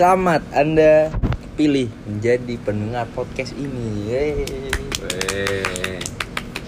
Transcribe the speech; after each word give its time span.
Selamat 0.00 0.40
Anda 0.56 1.12
pilih 1.60 1.92
menjadi 2.08 2.56
pendengar 2.64 3.04
podcast 3.12 3.52
ini. 3.52 4.08
Yeay. 4.08 4.48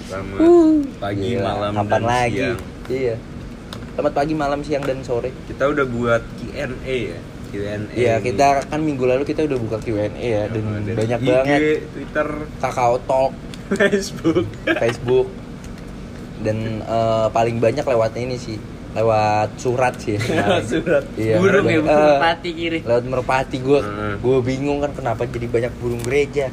Selamat 0.04 0.36
Uh, 0.36 0.84
pagi, 1.00 1.40
gila, 1.40 1.48
malam, 1.48 1.72
kapan 1.80 1.88
dan 1.88 2.02
lagi? 2.04 2.36
siang. 2.36 2.60
Iya. 2.92 3.14
Selamat 3.96 4.12
pagi, 4.12 4.32
malam, 4.36 4.60
siang 4.60 4.84
dan 4.84 5.00
sore. 5.00 5.32
Kita 5.48 5.64
udah 5.64 5.80
buat 5.88 6.20
Q&A 6.44 6.92
ya. 7.08 7.18
Q&A. 7.48 7.72
Iya, 7.96 8.14
kita 8.20 8.68
kan 8.68 8.80
minggu 8.84 9.04
lalu 9.08 9.24
kita 9.24 9.48
udah 9.48 9.58
buka 9.64 9.80
Q&A 9.80 10.12
ya 10.12 10.52
dan 10.52 10.62
Oh, 10.68 10.76
dari 10.84 10.96
banyak 11.00 11.20
IG, 11.24 11.28
banget 11.32 11.60
Twitter, 11.88 12.28
Kakao 12.60 13.00
Talk, 13.08 13.32
Facebook. 13.80 14.44
Facebook 14.76 15.32
dan 16.44 16.84
eh, 16.84 17.26
paling 17.32 17.56
banyak 17.56 17.80
lewat 17.80 18.12
ini 18.12 18.36
sih, 18.36 18.60
lewat 18.92 19.56
surat 19.56 19.94
sih. 19.96 20.20
Surat. 20.70 21.04
Iya, 21.14 21.36
burung 21.36 21.64
ya 21.64 21.78
lewat- 21.78 21.88
burung 21.88 22.12
eh, 22.12 22.20
pati 22.20 22.50
kiri 22.52 22.78
lewat 22.82 23.04
merpati 23.04 23.56
gue 23.58 23.80
Heeh. 23.80 24.12
gue 24.16 24.36
bingung 24.42 24.78
kan 24.78 24.92
kenapa 24.92 25.24
jadi 25.24 25.46
banyak 25.46 25.72
burung 25.76 26.00
gereja 26.00 26.52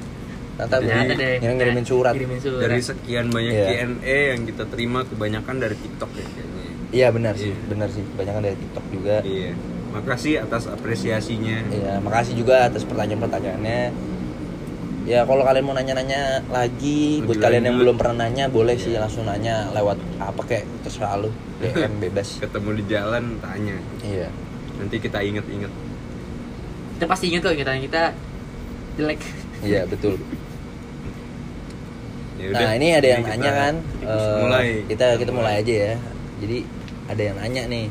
burung 0.55 0.71
Ternyata 0.71 1.13
deh, 1.16 1.35
yang 1.38 1.55
ngirimin 1.55 1.83
surat 1.83 2.11
kirimin 2.13 2.35
surat 2.38 2.59
Dari 2.61 2.80
sekian 2.81 3.27
banyak 3.27 3.52
Iya. 3.53 3.67
Q&A 3.85 4.17
yang 4.33 4.41
kita 4.45 4.63
terima 4.66 5.03
kebanyakan 5.03 5.55
dari 5.57 5.75
TikTok 5.77 6.11
ya 6.13 6.25
kayaknya. 6.25 6.63
iya 6.89 7.07
benar 7.09 7.33
sih 7.33 7.47
Iya. 7.49 7.63
benar 7.66 7.88
sih 7.89 8.03
banyak 8.09 8.33
dari 8.41 8.58
tiktok 8.58 8.85
juga 8.89 9.16
Iya. 9.21 9.52
Makasih 9.89 10.33
atas 10.39 10.63
apresiasinya. 10.66 11.58
iya 11.69 11.94
makasih 11.97 12.35
juga 12.35 12.66
atas 12.66 12.83
pertanyaan-pertanyaannya 12.83 13.81
ya 15.05 15.23
kalau 15.23 15.41
kalian 15.41 15.66
mau 15.66 15.73
nanya-nanya 15.73 16.45
lagi 16.45 17.17
Lebih 17.17 17.25
buat 17.25 17.39
kalian 17.41 17.63
yang 17.66 17.77
belum 17.77 17.95
pernah 17.95 18.16
nanya 18.21 18.45
boleh 18.47 18.75
Iya. 18.75 18.83
sih 18.85 18.94
langsung 18.95 19.23
nanya 19.23 19.67
lewat 19.71 19.97
apa 20.17 20.41
kayak 20.45 20.63
terserah 20.83 21.17
lu 21.17 21.31
DM 21.59 21.93
bebas. 21.99 22.39
Ketemu 22.39 22.69
di 22.79 22.83
jalan 22.87 23.23
tanya. 23.39 23.77
iya. 24.01 24.27
Nanti 24.79 24.95
kita 24.97 25.19
inget-inget. 25.19 25.71
kita 26.95 27.05
pasti 27.07 27.31
ingat 27.31 27.41
kok 27.43 27.55
ingatan 27.55 27.79
kita 27.83 28.01
jelek. 28.95 29.19
Iya 29.59 29.83
betul. 29.88 30.16
Ya 32.39 32.55
nah 32.55 32.71
ini 32.75 32.88
ada 32.95 33.07
yang 33.07 33.23
kita 33.27 33.35
nanya 33.35 33.51
kan? 33.51 33.75
eh, 33.99 34.39
mulai. 34.39 34.67
kita 34.88 35.05
kita 35.19 35.31
mulai 35.31 35.59
aja 35.59 35.73
ya. 35.75 35.95
Jadi 36.39 36.57
ada 37.07 37.21
yang 37.21 37.35
nanya 37.35 37.63
nih. 37.67 37.88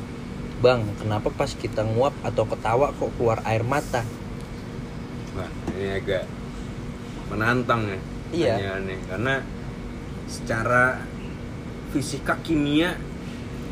Bang 0.59 0.83
kenapa 0.97 1.29
pas 1.31 1.53
kita 1.53 1.85
nguap 1.85 2.17
atau 2.25 2.43
ketawa 2.49 2.91
kok 2.97 3.13
keluar 3.15 3.39
air 3.45 3.63
mata? 3.63 4.03
Wah, 5.37 5.47
ini 5.77 5.87
agak 5.95 6.25
menantang 7.29 7.85
ya 7.87 7.99
Iya. 8.29 8.81
karena 9.09 9.45
secara 10.27 11.05
fisika 11.93 12.37
kimia 12.43 12.97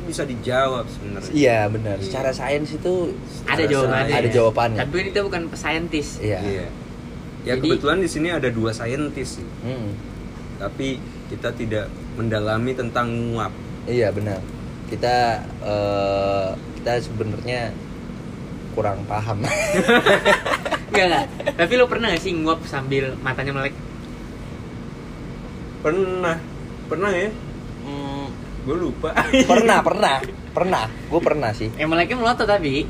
bisa 0.06 0.22
dijawab 0.22 0.86
sebenarnya. 0.86 1.32
iya 1.32 1.58
benar. 1.66 1.96
Iya. 1.96 2.06
secara 2.06 2.30
sains 2.30 2.70
itu 2.70 3.12
ada 3.42 3.58
Ada 3.58 3.64
jawabannya. 3.66 4.14
ada 4.14 4.28
jawabannya. 4.30 4.78
Tapi 4.80 4.96
kita 5.06 5.20
bukan 5.20 5.42
saintis 5.52 6.08
iya. 6.18 6.38
Iya. 6.40 6.66
Ya 7.42 7.54
Jadi- 7.54 7.68
kebetulan 7.68 7.98
di 7.98 8.08
sini 8.08 8.28
ada 8.28 8.48
dua 8.48 8.70
saintis 8.70 9.38
sih, 9.38 9.46
Hmm, 9.60 9.94
tapi 10.56 10.98
kita 11.26 11.50
tidak 11.52 11.86
mendalami 12.14 12.72
tentang 12.72 13.06
nguap. 13.30 13.50
iya 13.84 14.08
benar. 14.08 14.38
Kita 14.86 15.16
eh, 15.60 16.48
kita 16.76 16.92
sebenarnya 17.00 17.70
kurang 18.72 19.02
paham. 19.04 19.42
Enggak 20.86 21.06
enggak 21.06 21.26
tapi 21.52 21.72
lo 21.74 21.84
pernah 21.86 22.08
gak 22.08 22.20
sih 22.20 22.32
nguap 22.32 22.62
sambil 22.64 23.14
matanya 23.20 23.52
melek? 23.52 23.74
Pernah, 25.78 26.36
pernah 26.86 27.10
ya? 27.10 27.30
Gue 28.66 28.76
lupa. 28.76 29.14
pernah 29.46 29.78
pernah 29.86 30.14
pernah. 30.50 30.84
Gue 31.06 31.20
pernah 31.22 31.50
sih. 31.50 31.70
Eh 31.72 31.86
meleknya 31.86 32.16
melotot 32.16 32.44
tapi? 32.44 32.82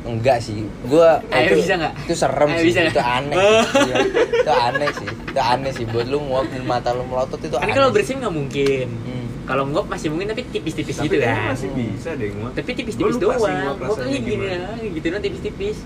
Enggak 0.00 0.40
sih. 0.40 0.64
Gua 0.82 1.20
Ayo, 1.28 1.52
itu, 1.52 1.54
bisa 1.60 1.76
nggak? 1.76 1.92
itu 2.00 2.14
serem 2.16 2.48
Ayo, 2.48 2.56
sih. 2.56 2.66
bisa 2.66 2.80
itu 2.82 2.96
aneh 2.98 3.36
Iya, 3.36 3.94
itu 4.40 4.50
aneh 4.50 4.88
sih. 4.90 5.04
Itu 5.04 5.40
aneh 5.42 5.70
sih. 5.70 5.84
Buat 5.84 6.06
lu 6.08 6.18
nguap 6.22 6.48
mata 6.64 6.90
lu 6.90 7.04
melotot 7.04 7.36
itu 7.36 7.52
kan 7.52 7.68
kalau 7.68 7.88
sih. 7.88 7.94
bersin 7.94 8.16
nggak 8.18 8.32
mungkin. 8.32 8.88
Hmm. 8.88 9.26
kalau 9.44 9.64
nguap 9.64 9.84
masih 9.86 10.08
mungkin 10.08 10.28
tapi 10.28 10.44
tipis-tipis 10.46 10.92
Tapi 10.94 11.08
gitu 11.08 11.16
kan. 11.18 11.52
masih 11.52 11.68
bisa 11.72 12.12
deh 12.12 12.28
nguap. 12.30 12.52
tapi 12.52 12.70
tipis-tipis 12.74 13.16
doang. 13.16 13.40
nguap 13.40 13.78
rasanya 13.82 14.18
gini 14.18 14.28
gimana. 14.38 14.68
ya 14.76 14.88
gitu 14.92 15.06
doang 15.08 15.24
tipis-tipis. 15.24 15.76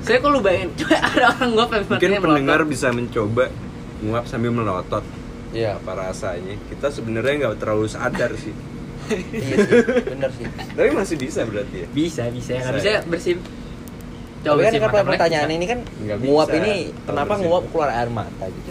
Saya 0.00 0.18
kalau 0.18 0.32
lu 0.32 0.40
bayangin 0.40 0.70
coba 0.78 0.96
ada 0.98 1.26
orang 1.32 1.50
nguap 1.52 1.68
Mungkin 1.88 2.10
pendengar 2.18 2.58
melotot. 2.58 2.66
bisa 2.68 2.86
mencoba 2.90 3.44
nguap 4.00 4.24
sambil 4.24 4.50
melotot. 4.50 5.04
Iya 5.50 5.74
Apa 5.74 5.92
rasanya? 5.94 6.54
Kita 6.66 6.88
sebenarnya 6.88 7.34
nggak 7.40 7.56
terlalu 7.58 7.86
sadar 7.86 8.32
sih. 8.34 8.52
iya 9.32 9.56
sih 9.58 9.80
bener 10.04 10.30
sih 10.32 10.44
Tapi 10.76 10.88
masih 10.90 11.16
bisa 11.16 11.40
berarti 11.42 11.76
ya. 11.80 11.86
bisa 11.88 12.22
bisa 12.28 12.52
Bisa 12.52 12.62
nggak 12.62 12.74
bisa 12.76 12.88
ya? 12.90 13.00
bersin 13.04 13.38
tapi 14.38 14.62
kan 14.62 14.70
melek 14.70 15.02
pertanyaan 15.04 15.50
bisa. 15.50 15.56
ini 15.56 15.66
kan 15.66 15.78
Nggak 15.98 16.18
nguap 16.22 16.48
bisa. 16.48 16.58
ini 16.58 16.72
kenapa 17.02 17.32
bersin. 17.34 17.44
nguap 17.44 17.64
keluar 17.68 17.90
air 17.90 18.08
mata 18.08 18.44
gitu 18.46 18.70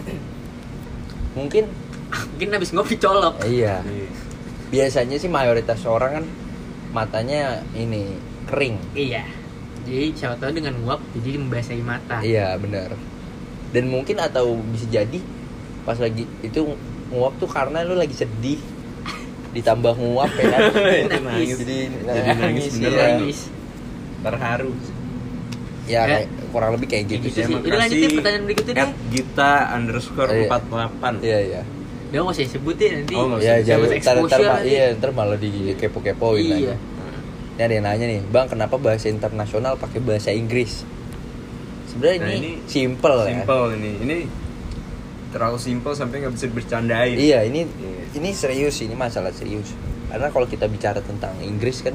mungkin 1.34 1.64
mungkin 2.08 2.48
habis 2.50 2.70
ngopi 2.72 2.96
colok 2.96 3.36
eh, 3.44 3.50
iya 3.58 3.84
Nih. 3.84 4.08
biasanya 4.68 5.16
sih 5.16 5.28
mayoritas 5.28 5.84
orang 5.84 6.10
kan 6.14 6.24
matanya 6.90 7.60
ini 7.74 8.16
kering 8.46 8.80
iya 8.96 9.28
jadi 9.84 10.08
siapa 10.12 10.34
tahu 10.36 10.56
dengan 10.56 10.74
nguap 10.80 11.04
jadi 11.14 11.36
membasahi 11.36 11.82
mata 11.84 12.24
iya 12.24 12.56
benar 12.56 12.96
dan 13.70 13.84
mungkin 13.86 14.16
atau 14.18 14.56
bisa 14.66 14.88
jadi 14.88 15.20
pas 15.88 15.96
lagi 15.96 16.28
itu 16.40 16.60
nguap 17.08 17.32
tuh 17.36 17.48
karena 17.48 17.80
lu 17.80 17.96
lagi 17.96 18.12
sedih 18.12 18.60
ditambah 19.48 19.96
nguap 19.96 20.28
ya 20.30 20.44
kan 20.46 20.60
nangis. 21.24 21.56
jadi 21.58 21.78
Jadi 21.88 22.28
nangis 22.36 22.64
iya. 22.68 22.76
beneran. 22.84 23.08
Nangis. 23.16 23.38
Terharu. 24.18 24.72
ya 25.88 25.94
Ya. 25.96 26.00
kayak 26.04 26.28
kurang 26.48 26.70
lebih 26.76 26.86
kayak 26.86 27.04
gitu 27.08 27.26
gitu 27.26 27.38
sih. 27.40 27.54
Udah 27.56 27.78
lanjutin 27.80 28.10
pertanyaan 28.12 28.44
berikutnya 28.44 28.72
deh. 28.76 28.90
Gita 29.08 29.52
underscore 29.72 30.30
Iya. 30.36 30.48
48 30.52 31.24
iya 31.24 31.38
iya 31.42 31.60
Udah 32.08 32.18
nggak 32.22 32.34
usah 32.34 32.44
disebutin 32.44 32.90
nanti. 32.94 33.14
Oh, 33.14 33.24
nggak 33.26 33.40
ya 33.40 33.44
usah. 33.50 33.64
jangan 33.64 33.80
Dapat 33.80 33.98
ntar, 33.98 34.16
ntar, 34.20 34.60
iya 34.62 34.84
ntar 34.92 35.10
malah 35.10 35.36
di 35.36 35.48
kepo 35.74 35.98
kepoin 35.98 36.44
Iya. 36.44 36.52
lagi 36.52 36.66
ini 37.48 37.62
ada 37.64 37.74
yang 37.74 37.84
nanya 37.84 38.06
nih 38.06 38.20
bang 38.22 38.46
kenapa 38.46 38.76
bahasa 38.76 39.08
internasional 39.08 39.74
pakai 39.74 39.98
bahasa 39.98 40.30
Inggris 40.30 40.86
sebenarnya 41.88 42.18
Nah, 42.20 42.30
ini, 42.30 42.38
ini 42.38 42.52
simple 42.64 43.18
ya 43.18 43.32
Simple 43.34 43.64
ini. 43.74 43.90
Ini 43.98 44.16
terlalu 45.28 45.56
simple 45.58 45.92
sampai 45.92 46.20
nggak 46.20 46.32
bisa 46.32 46.46
bercandain. 46.48 47.14
iya 47.14 47.42
ini 47.42 47.62
Iya. 47.62 48.02
ini 48.14 48.28
serius 48.32 48.78
ini 48.78 48.92
masalah 48.92 49.30
serius 49.30 49.72
karena 50.06 50.28
kalau 50.28 50.44
kita 50.44 50.66
bicara 50.66 50.98
tentang 51.00 51.32
Inggris 51.38 51.80
kan 51.80 51.92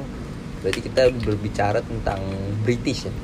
berarti 0.60 0.80
kita 0.80 1.08
berbicara 1.18 1.80
tentang 1.80 2.18
British 2.60 3.04
ya 3.04 3.12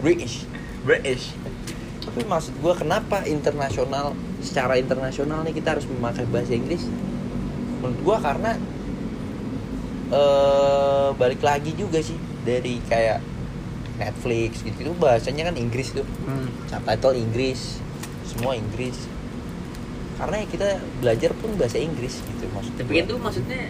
British 0.00 0.44
British. 0.80 1.32
tapi 2.00 2.22
maksud 2.22 2.56
gua 2.56 2.72
kenapa 2.72 3.20
internasional 3.24 4.12
secara 4.38 4.76
internasional 4.76 5.40
nih 5.42 5.52
kita 5.52 5.72
harus 5.72 5.84
memakai 5.84 6.24
bahasa 6.24 6.52
Inggris 6.52 6.84
menurut 7.76 7.98
gua 8.00 8.16
karena 8.18 8.56
eh 10.06 11.06
balik 11.12 11.40
lagi 11.40 11.72
juga 11.72 11.98
sih 11.98 12.16
dari 12.40 12.78
kayak 12.80 13.20
Netflix 13.96 14.62
gitu 14.62 14.76
itu 14.80 14.90
bahasanya 14.94 15.50
kan 15.50 15.54
Inggris 15.56 15.90
tuh 15.90 16.04
Hmm. 16.22 16.46
subtitle 16.66 17.14
Inggris 17.18 17.82
semua 18.36 18.54
Inggris. 18.54 18.96
Karena 20.16 20.36
ya 20.40 20.46
kita 20.48 20.68
belajar 21.00 21.30
pun 21.36 21.50
bahasa 21.60 21.76
Inggris 21.76 22.24
gitu 22.24 22.44
maksud 22.52 22.72
Tapi 22.80 22.88
kan 22.88 23.04
itu 23.04 23.14
maksudnya 23.20 23.62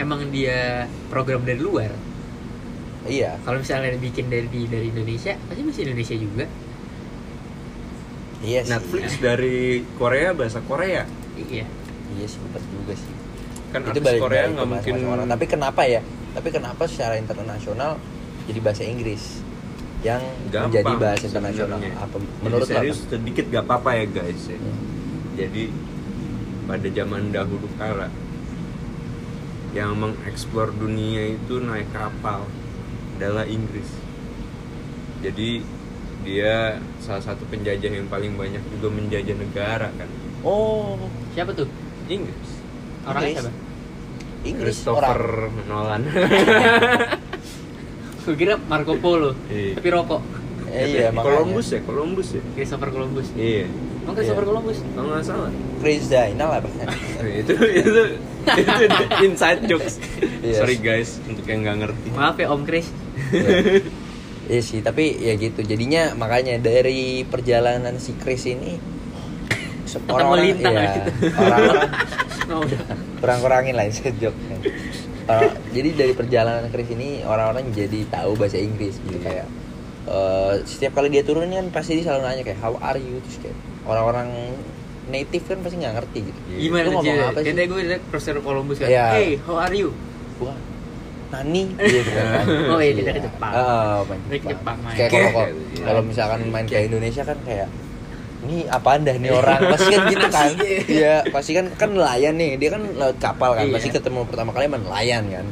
emang 0.00 0.28
dia 0.28 0.88
program 1.08 1.44
dari 1.44 1.60
luar. 1.60 1.92
iya. 3.08 3.36
Kalau 3.42 3.58
misalnya 3.60 3.98
bikin 3.98 4.30
dari 4.30 4.46
dari 4.48 4.88
Indonesia, 4.92 5.34
pasti 5.48 5.60
masih 5.64 5.82
Indonesia 5.90 6.16
juga. 6.16 6.44
iya 8.42 8.60
sih. 8.62 8.72
Netflix 8.72 9.08
dari 9.20 9.82
Korea 9.96 10.32
bahasa 10.36 10.60
Korea. 10.64 11.04
Iya. 11.36 11.66
iya 12.12 12.26
sih 12.28 12.38
betul 12.52 12.68
juga 12.72 12.94
sih. 12.96 13.14
Kan 13.72 13.80
itu 13.88 14.00
balik 14.04 14.20
Korea 14.20 14.52
nggak 14.52 14.68
bahasa 14.68 14.88
mungkin 14.88 15.08
orang 15.08 15.26
tapi 15.28 15.44
kenapa 15.48 15.82
ya? 15.88 16.00
Tapi 16.32 16.48
kenapa 16.48 16.82
secara 16.88 17.20
internasional 17.20 18.00
jadi 18.48 18.60
bahasa 18.64 18.82
Inggris 18.88 19.44
yang 20.02 20.22
gampang 20.50 20.82
menjadi 20.82 20.94
bahasa 20.98 21.24
internasional 21.30 21.78
apa 21.78 22.16
Jadi 22.18 22.42
menurut 22.42 22.66
lo 22.66 22.66
serius 22.66 22.98
apa? 22.98 23.10
sedikit 23.14 23.44
gak 23.54 23.64
apa-apa 23.70 23.90
ya 23.94 24.04
guys 24.10 24.42
ya. 24.50 24.58
Hmm. 24.58 24.82
Jadi 25.38 25.62
pada 26.66 26.88
zaman 26.90 27.22
dahulu 27.30 27.66
kala 27.78 28.08
yang 29.72 29.96
mengeksplor 29.96 30.74
dunia 30.76 31.38
itu 31.38 31.62
naik 31.62 31.88
kapal 31.94 32.44
adalah 33.16 33.46
Inggris. 33.46 33.88
Jadi 35.22 35.62
dia 36.26 36.82
salah 36.98 37.22
satu 37.22 37.46
penjajah 37.46 37.90
yang 37.90 38.10
paling 38.10 38.34
banyak 38.34 38.62
juga 38.78 38.90
menjajah 38.90 39.36
negara 39.38 39.88
kan. 39.94 40.10
oh 40.42 40.98
Siapa 41.34 41.54
tuh? 41.54 41.70
Inggris. 42.10 42.50
Orangnya 43.06 43.30
Inggris. 43.30 43.38
siapa? 43.38 43.52
Inggris 44.42 44.76
Christopher 44.82 45.20
orang 45.46 45.66
Nolan. 45.70 46.02
Gue 48.22 48.36
kira 48.38 48.54
Marco 48.56 48.94
Polo. 48.98 49.34
Iya. 49.50 49.76
Tapi 49.78 49.88
rokok. 49.90 50.22
Eh, 50.72 50.88
iya, 50.88 51.12
makanya. 51.12 51.36
Columbus 51.36 51.66
ya 51.68 51.80
Columbus 51.84 52.28
ya 52.32 52.40
Christopher 52.56 52.88
Columbus 52.96 53.28
iya 53.36 53.68
emang 53.68 54.16
Christopher 54.16 54.40
Iya. 54.40 54.50
Columbus 54.56 54.76
kalau 54.96 55.08
nggak 55.12 55.24
salah 55.28 55.50
Chris 55.84 56.02
Zainal 56.08 56.48
lah 56.48 56.60
bahkan. 56.64 56.86
itu 57.28 57.52
itu 57.52 58.02
itu 58.56 58.72
inside 59.20 59.60
jokes 59.68 60.00
Yes. 60.40 60.56
sorry 60.64 60.80
guys 60.80 61.20
untuk 61.28 61.44
yang 61.44 61.60
nggak 61.60 61.76
ngerti 61.76 62.08
maaf 62.16 62.40
ya 62.40 62.48
Om 62.48 62.64
Chris 62.64 62.88
Iya. 63.36 63.84
Iya 64.42 64.60
sih, 64.60 64.82
tapi 64.82 65.14
ya 65.22 65.38
gitu. 65.38 65.62
Jadinya 65.62 66.18
makanya 66.18 66.58
dari 66.58 67.22
perjalanan 67.22 67.94
si 68.02 68.10
Chris 68.18 68.42
ini 68.50 68.74
lintang 70.40 70.72
iya, 70.72 70.88
gitu. 70.98 71.10
orang-orang 71.36 71.88
oh, 72.52 72.60
udah 72.64 72.80
kurang-kurangin 73.20 73.74
lah 73.76 73.86
sejok. 75.24 75.52
jadi 75.70 75.88
dari 75.94 76.12
perjalanan 76.12 76.64
Chris 76.68 76.88
ini 76.88 77.22
orang-orang 77.22 77.70
jadi 77.70 78.04
tahu 78.08 78.34
bahasa 78.34 78.56
Inggris 78.56 78.98
gitu 78.98 79.16
Iya. 79.16 79.22
kayak 79.22 79.46
eh, 80.02 80.52
setiap 80.64 80.92
kali 80.94 81.08
dia 81.08 81.22
turun 81.22 81.46
kan 81.46 81.66
pasti 81.70 81.94
dia 81.94 82.04
selalu 82.04 82.22
nanya 82.24 82.42
kayak 82.42 82.58
how 82.58 82.74
are 82.78 82.98
you 82.98 83.22
terus 83.22 83.38
kayak 83.38 83.56
orang-orang 83.82 84.28
native 85.04 85.44
kan 85.44 85.58
pasti 85.60 85.76
nggak 85.78 85.94
ngerti 85.98 86.18
gitu. 86.26 86.38
Iya. 86.46 86.58
gimana 86.58 86.82
Lu 86.82 86.90
ngomong 86.94 87.16
apa 87.20 87.38
sih? 87.42 87.54
Gue 87.66 87.80
liat 87.84 88.02
Christopher 88.08 88.40
Columbus 88.40 88.76
kan 88.78 88.88
Iya. 88.88 89.06
hey 89.14 89.30
how 89.42 89.56
are 89.58 89.74
you 89.74 89.90
Bukan 90.38 90.58
Nani 91.32 91.64
gitu 91.80 92.10
kan. 92.12 92.44
Oh, 92.72 92.78
iya, 92.78 92.92
dia 92.92 93.08
ke 93.08 93.22
Jepang. 93.24 93.52
Ah, 93.56 94.04
main 94.04 94.20
ke 94.28 94.48
Jepang 94.52 94.76
main. 94.84 94.96
Kayak 95.00 95.10
kalau 95.10 95.48
gitu, 95.48 95.60
iya. 95.72 95.84
kalau 95.88 96.00
misalkan 96.04 96.40
main 96.46 96.66
kayak 96.68 96.84
Indonesia 96.92 97.22
kan 97.24 97.38
kayak 97.42 97.68
ini 98.42 98.66
apaan 98.66 99.02
dah 99.02 99.14
nih 99.14 99.30
orang? 99.30 99.60
Pasti 99.72 99.90
kan 99.90 100.02
gitu 100.08 100.26
kan? 100.28 100.50
Iya. 100.88 101.14
Pasti 101.30 101.52
kan 101.52 101.66
kan 101.72 101.88
nelayan 101.90 102.34
nih. 102.34 102.58
Dia 102.58 102.70
kan 102.70 102.82
laut 102.92 103.16
kapal 103.16 103.54
kan? 103.54 103.64
Iya. 103.64 103.74
pasti 103.74 103.88
ketemu 103.88 104.26
pertama 104.26 104.50
kali 104.50 104.66
sama 104.66 104.78
nelayan 104.78 105.22
kan? 105.26 105.46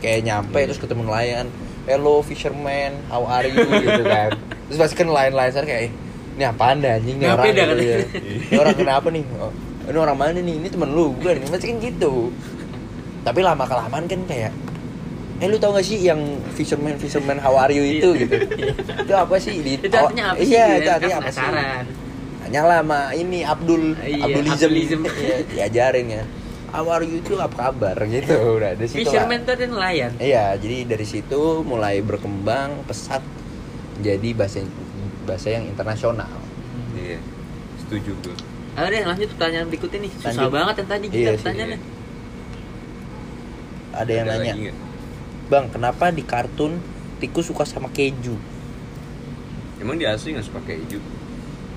Kayak 0.00 0.20
nyampe 0.24 0.56
Iya. 0.56 0.66
terus 0.72 0.80
ketemu 0.80 1.02
nelayan. 1.04 1.46
Hello 1.84 2.20
fisherman 2.20 2.92
how 3.08 3.24
are 3.24 3.44
you? 3.44 3.60
gitu 3.60 4.04
kan. 4.04 4.30
Terus 4.68 4.78
pasti 4.78 4.94
kan 4.94 5.06
nelayan 5.06 5.32
nelayan 5.32 5.52
sana 5.52 5.66
kayak 5.66 5.82
"Eh, 5.86 5.92
ini 6.36 6.44
apaan 6.44 6.76
dah? 6.78 6.96
Anjing 6.96 7.16
nih 7.16 7.26
Nggak 7.26 7.34
orang 7.34 7.46
gitu, 7.46 7.60
kan? 7.60 7.76
ya. 7.76 7.98
ini 8.48 8.56
orang 8.56 8.74
kenapa 8.74 9.06
nih? 9.10 9.24
Oh, 9.36 9.52
ini 9.84 9.98
orang 9.98 10.16
mana 10.16 10.38
nih? 10.38 10.54
Ini 10.56 10.68
temen 10.68 10.88
lu 10.90 11.06
bukan 11.12 11.34
pasti 11.46 11.66
kan 11.66 11.76
gitu. 11.78 12.14
Tapi 13.20 13.40
lama 13.40 13.64
kelamaan 13.64 14.04
kan 14.06 14.20
kayak 14.24 14.52
eh 15.40 15.48
lu 15.48 15.56
tau 15.56 15.72
gak 15.72 15.80
sih 15.82 15.96
yang 15.96 16.20
fisherman 16.52 17.00
fisherman 17.00 17.36
how 17.36 17.56
are 17.56 17.72
you 17.72 17.80
itu? 17.80 18.12
Gitu. 18.14 18.36
Itu 19.00 19.12
apa 19.12 19.36
sih? 19.36 19.56
Di 19.58 19.76
itu 19.76 19.88
artinya 19.88 20.32
apa 20.32 20.38
sih 20.38 20.52
iya 20.52 20.60
ya? 20.60 20.76
itu 20.76 20.84
Kan 20.84 20.96
artinya 21.00 21.16
apa 21.18 21.30
sih. 21.30 21.44
Tanya 22.50 22.66
lah 22.66 22.82
sama 22.82 23.14
ini 23.14 23.46
Abdul 23.46 23.94
Iya, 24.02 24.26
Abdulism, 24.26 24.58
Abdulism. 24.58 25.00
Iya, 25.22 25.36
diajarin 25.46 26.06
ya. 26.10 26.22
How 26.74 26.82
are 26.90 27.06
you 27.06 27.22
itu 27.22 27.38
apa 27.38 27.70
kabar? 27.70 27.94
Gitu 28.10 28.26
udah 28.34 28.74
dari 28.74 28.90
situ 28.90 29.06
lah. 29.06 29.06
fisherman 29.06 29.38
tuh 29.46 29.54
nelayan? 29.54 30.10
Iya 30.18 30.58
jadi 30.58 30.82
dari 30.82 31.06
situ 31.06 31.62
mulai 31.62 32.02
berkembang 32.02 32.82
pesat 32.90 33.22
jadi 34.02 34.34
bahasa 34.34 34.66
bahasa 35.30 35.54
yang 35.54 35.70
internasional. 35.70 36.26
Iya 36.98 37.22
setuju 37.86 38.18
gue 38.18 38.34
Ayo 38.74 38.86
deh 38.98 39.02
lanjut 39.06 39.28
pertanyaan 39.38 39.66
berikutnya 39.70 39.98
nih. 40.02 40.12
Susah 40.18 40.34
Lanjut. 40.34 40.50
banget 40.50 40.74
yang 40.74 40.88
tadi 40.90 41.06
Iya 41.06 41.14
kita 41.14 41.30
sih, 41.30 41.38
pertanyaannya 41.38 41.78
ada 43.90 44.10
yang 44.10 44.26
nanya 44.26 44.54
lagi 44.58 44.70
bang 45.50 45.66
kenapa 45.70 46.04
di 46.10 46.22
kartun 46.26 46.82
tikus 47.22 47.46
suka 47.46 47.62
sama 47.62 47.86
keju? 47.94 48.34
Emang 49.78 49.94
di 49.98 50.06
asli 50.06 50.34
nggak 50.34 50.46
suka 50.50 50.62
keju 50.66 50.98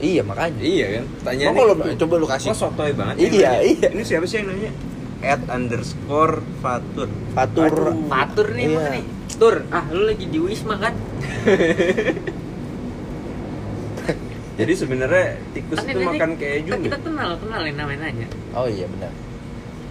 iya 0.03 0.21
makanya 0.21 0.59
iya 0.59 0.85
kan 0.93 1.05
tanya 1.23 1.43
Emang 1.47 1.55
kalau 1.57 1.73
coba 1.95 2.13
lu 2.17 2.27
kasih 2.27 2.47
kok 2.49 2.59
sotoy 2.59 2.91
banget 2.91 3.15
Iya, 3.17 3.23
yang 3.23 3.31
nanya? 3.31 3.59
iya. 3.63 3.87
ini 3.89 4.03
siapa 4.03 4.25
sih 4.25 4.35
yang 4.37 4.47
nanya 4.49 4.71
at 5.23 5.41
underscore 5.47 6.43
fatur 6.59 7.07
Fatur 7.31 7.71
Aduh. 7.71 7.95
Fatur 8.05 8.47
nih 8.51 8.67
Iya. 8.69 8.83
nih 8.91 9.05
Tur, 9.33 9.65
ah 9.69 9.87
lu 9.89 10.05
lagi 10.05 10.25
di 10.25 10.37
Wisma 10.37 10.77
kan? 10.77 10.93
jadi 14.53 14.73
sebenarnya 14.75 15.25
tikus 15.51 15.79
Kan 15.79 15.89
itu 15.89 15.97
ini- 15.97 16.09
makan 16.11 16.31
keju 16.37 16.69
kan 16.69 16.79
kita 16.79 16.93
nggak? 16.93 17.01
kenal, 17.01 17.29
kenalin 17.37 17.73
namanya 17.73 18.05
aja 18.05 18.25
oh 18.53 18.67
iya 18.67 18.85
benar 18.87 19.11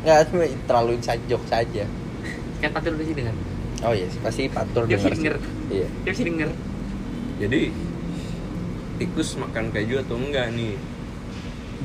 nggak 0.02 0.18
cuma 0.28 0.44
terlalu 0.64 0.90
inside 0.96 1.22
joke 1.26 1.46
saja 1.46 1.84
Kan 2.60 2.70
Fatur 2.70 2.94
sih 2.96 3.10
dengar 3.12 3.34
oh 3.82 3.92
iya 3.92 4.06
pasti 4.20 4.42
Fatur 4.46 4.82
Dia 4.84 4.94
denger 4.94 5.00
pasti 5.00 5.10
sih. 5.10 5.18
denger. 5.18 5.36
iya 5.68 5.86
Dia 5.98 6.10
pasti 6.10 6.24
denger 6.24 6.48
jadi 7.40 7.60
tikus 9.02 9.34
makan 9.34 9.74
keju 9.74 9.98
atau 10.06 10.14
enggak 10.14 10.54
nih? 10.54 10.78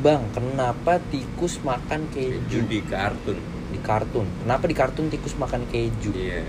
Bang 0.06 0.30
kenapa 0.30 1.02
tikus 1.10 1.58
makan 1.66 2.06
keju 2.14 2.38
keju? 2.46 2.60
di 2.69 2.80
kartun. 2.86 3.38
Di 3.74 3.80
kartun. 3.81 4.30
Kenapa 4.46 4.64
di 4.69 4.75
kartun 4.78 5.10
tikus 5.10 5.34
makan 5.34 5.66
keju? 5.66 6.14
Iya. 6.14 6.46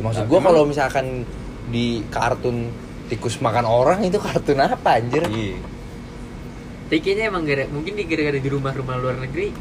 Maksud 0.00 0.24
Tapi 0.24 0.30
gua 0.32 0.40
kalau 0.40 0.64
misalkan 0.64 1.28
di 1.68 2.00
kartun 2.08 2.72
tikus 3.12 3.36
makan 3.44 3.68
orang 3.68 4.00
itu 4.08 4.16
kartun 4.16 4.56
apa 4.64 4.96
anjir? 4.96 5.28
Iya. 5.28 5.60
Tapi 6.88 7.04
kayaknya 7.04 7.24
emang 7.28 7.44
gara, 7.44 7.68
mungkin 7.68 8.00
di 8.00 8.08
gara-gara 8.08 8.40
di 8.40 8.48
rumah-rumah 8.48 8.96
luar 8.96 9.20
negeri 9.20 9.52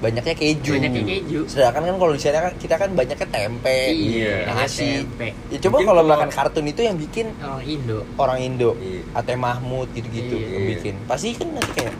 banyaknya 0.00 0.32
keju 0.32 0.72
Banyaknya 0.74 1.02
keju. 1.04 1.40
sedangkan 1.44 1.82
kan 1.84 1.96
kalau 1.96 2.12
di 2.12 2.20
sana 2.20 2.40
kan 2.42 2.54
kita 2.56 2.74
kan 2.74 2.90
banyaknya 2.90 3.28
tempe 3.28 3.78
Iya. 3.90 4.48
nasi 4.48 5.04
tempe. 5.04 5.28
ya 5.46 5.58
coba 5.60 5.76
Mungkin 5.76 5.86
kalau 5.86 6.02
makan 6.06 6.30
kartun 6.30 6.66
itu 6.66 6.80
yang 6.80 6.96
bikin 6.96 7.26
Oh 7.38 7.60
Indo 7.60 8.08
orang 8.16 8.40
Indo 8.40 8.72
Iya. 8.74 9.04
Ate 9.12 9.36
Mahmud 9.36 9.92
gitu-gitu 9.92 10.34
Iya. 10.34 10.48
yang 10.50 10.64
bikin 10.70 10.94
pasti 11.04 11.32
kan 11.34 11.48
nanti 11.50 11.72
kayak 11.74 11.94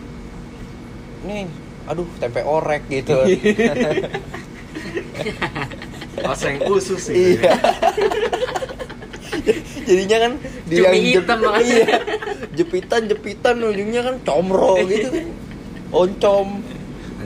nih 1.23 1.44
aduh 1.87 2.08
tempe 2.17 2.41
orek 2.41 2.88
gitu 2.88 3.12
oseng 6.23 6.56
usus 6.67 7.02
gitu 7.06 7.17
iya 7.37 7.41
ya. 7.43 7.55
jadinya 9.87 10.19
kan 10.20 10.32
di 10.64 10.75
Cumi 10.76 10.85
yang 10.87 10.94
hitam 11.19 11.38
makanya. 11.41 11.64
iya 11.67 11.97
jepitan 12.52 13.02
jepitan 13.06 13.56
ujungnya 13.58 14.00
kan 14.02 14.17
comro 14.23 14.76
gitu 14.85 15.08
kan 15.08 15.26
oncom 16.00 16.60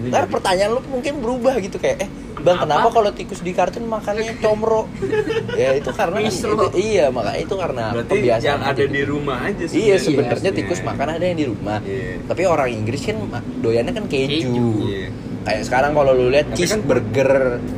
ntar 0.06 0.20
jadi- 0.20 0.32
pertanyaan 0.32 0.70
lu 0.70 0.80
mungkin 0.84 1.12
berubah 1.18 1.54
gitu 1.58 1.76
kayak 1.76 1.96
eh 2.00 2.10
bang 2.36 2.56
Kenapa? 2.56 2.64
kenapa 2.76 2.88
kalau 2.90 3.10
tikus 3.10 3.40
di 3.40 3.50
kartun 3.50 3.84
makannya 3.86 4.36
comro 4.36 4.84
ya 5.60 5.72
itu 5.72 5.90
karena 5.90 6.18
kan 6.18 6.28
itu- 6.28 6.72
iya 6.74 7.08
makanya 7.08 7.40
itu 7.40 7.54
karena 7.54 7.84
berarti 7.90 8.12
kebiasaan 8.12 8.44
yang 8.44 8.60
ada 8.62 8.74
gitu. 8.76 8.92
di 8.92 9.02
rumah 9.02 9.38
aja 9.40 9.64
sih 9.64 9.76
Iya 9.80 9.96
sebenarnya. 9.96 10.44
Iya. 10.44 10.58
tikus 10.58 10.80
makan 10.80 11.06
ada 11.10 11.24
yang 11.24 11.38
di 11.38 11.46
rumah. 11.46 11.78
Iya. 11.80 12.12
Tapi 12.22 12.42
orang 12.44 12.68
Inggris 12.70 13.00
kan 13.02 13.16
doyannya 13.58 13.92
kan 13.92 14.04
keju. 14.04 14.28
Keju. 14.44 14.68
Iya. 14.84 15.08
Kayak 15.42 15.62
sekarang 15.62 15.92
kalau 15.92 16.12
lu 16.12 16.26
lihat 16.26 16.46
Tapi 16.46 16.52
kan- 16.52 16.58
cheeseburger 16.58 17.32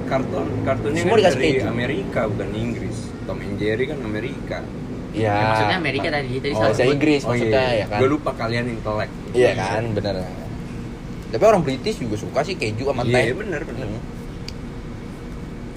kartun 0.05 0.47
kartunnya 0.63 1.01
Semua 1.01 1.13
kan 1.13 1.21
dikasih 1.21 1.37
dari 1.37 1.51
keju. 1.53 1.67
Amerika 1.69 2.21
bukan 2.27 2.49
Inggris 2.53 2.97
Tom 3.23 3.39
and 3.39 3.57
Jerry 3.57 3.85
kan 3.87 3.99
Amerika 4.01 4.59
ya. 5.13 5.25
Ya, 5.25 5.35
maksudnya 5.49 5.77
Amerika 5.79 6.07
tadi, 6.11 6.29
tadi 6.37 6.53
oh, 6.53 6.61
bahasa 6.61 6.77
sebut. 6.77 6.93
Inggris 6.93 7.21
maksudnya 7.23 7.65
ya 7.73 7.87
kan. 7.87 7.99
gue 7.99 8.09
lupa 8.11 8.31
kalian 8.35 8.65
intelek 8.69 9.11
Iya 9.33 9.51
kan, 9.55 9.83
bener. 9.93 10.17
Tapi 11.37 11.45
orang 11.45 11.61
British 11.61 12.01
juga 12.01 12.17
suka 12.17 12.41
sih 12.41 12.57
keju 12.57 12.89
sama 12.89 13.05
teh. 13.05 13.13
iya 13.23 13.35
benar 13.35 13.61
benar 13.63 13.85
Hmm. 13.87 14.01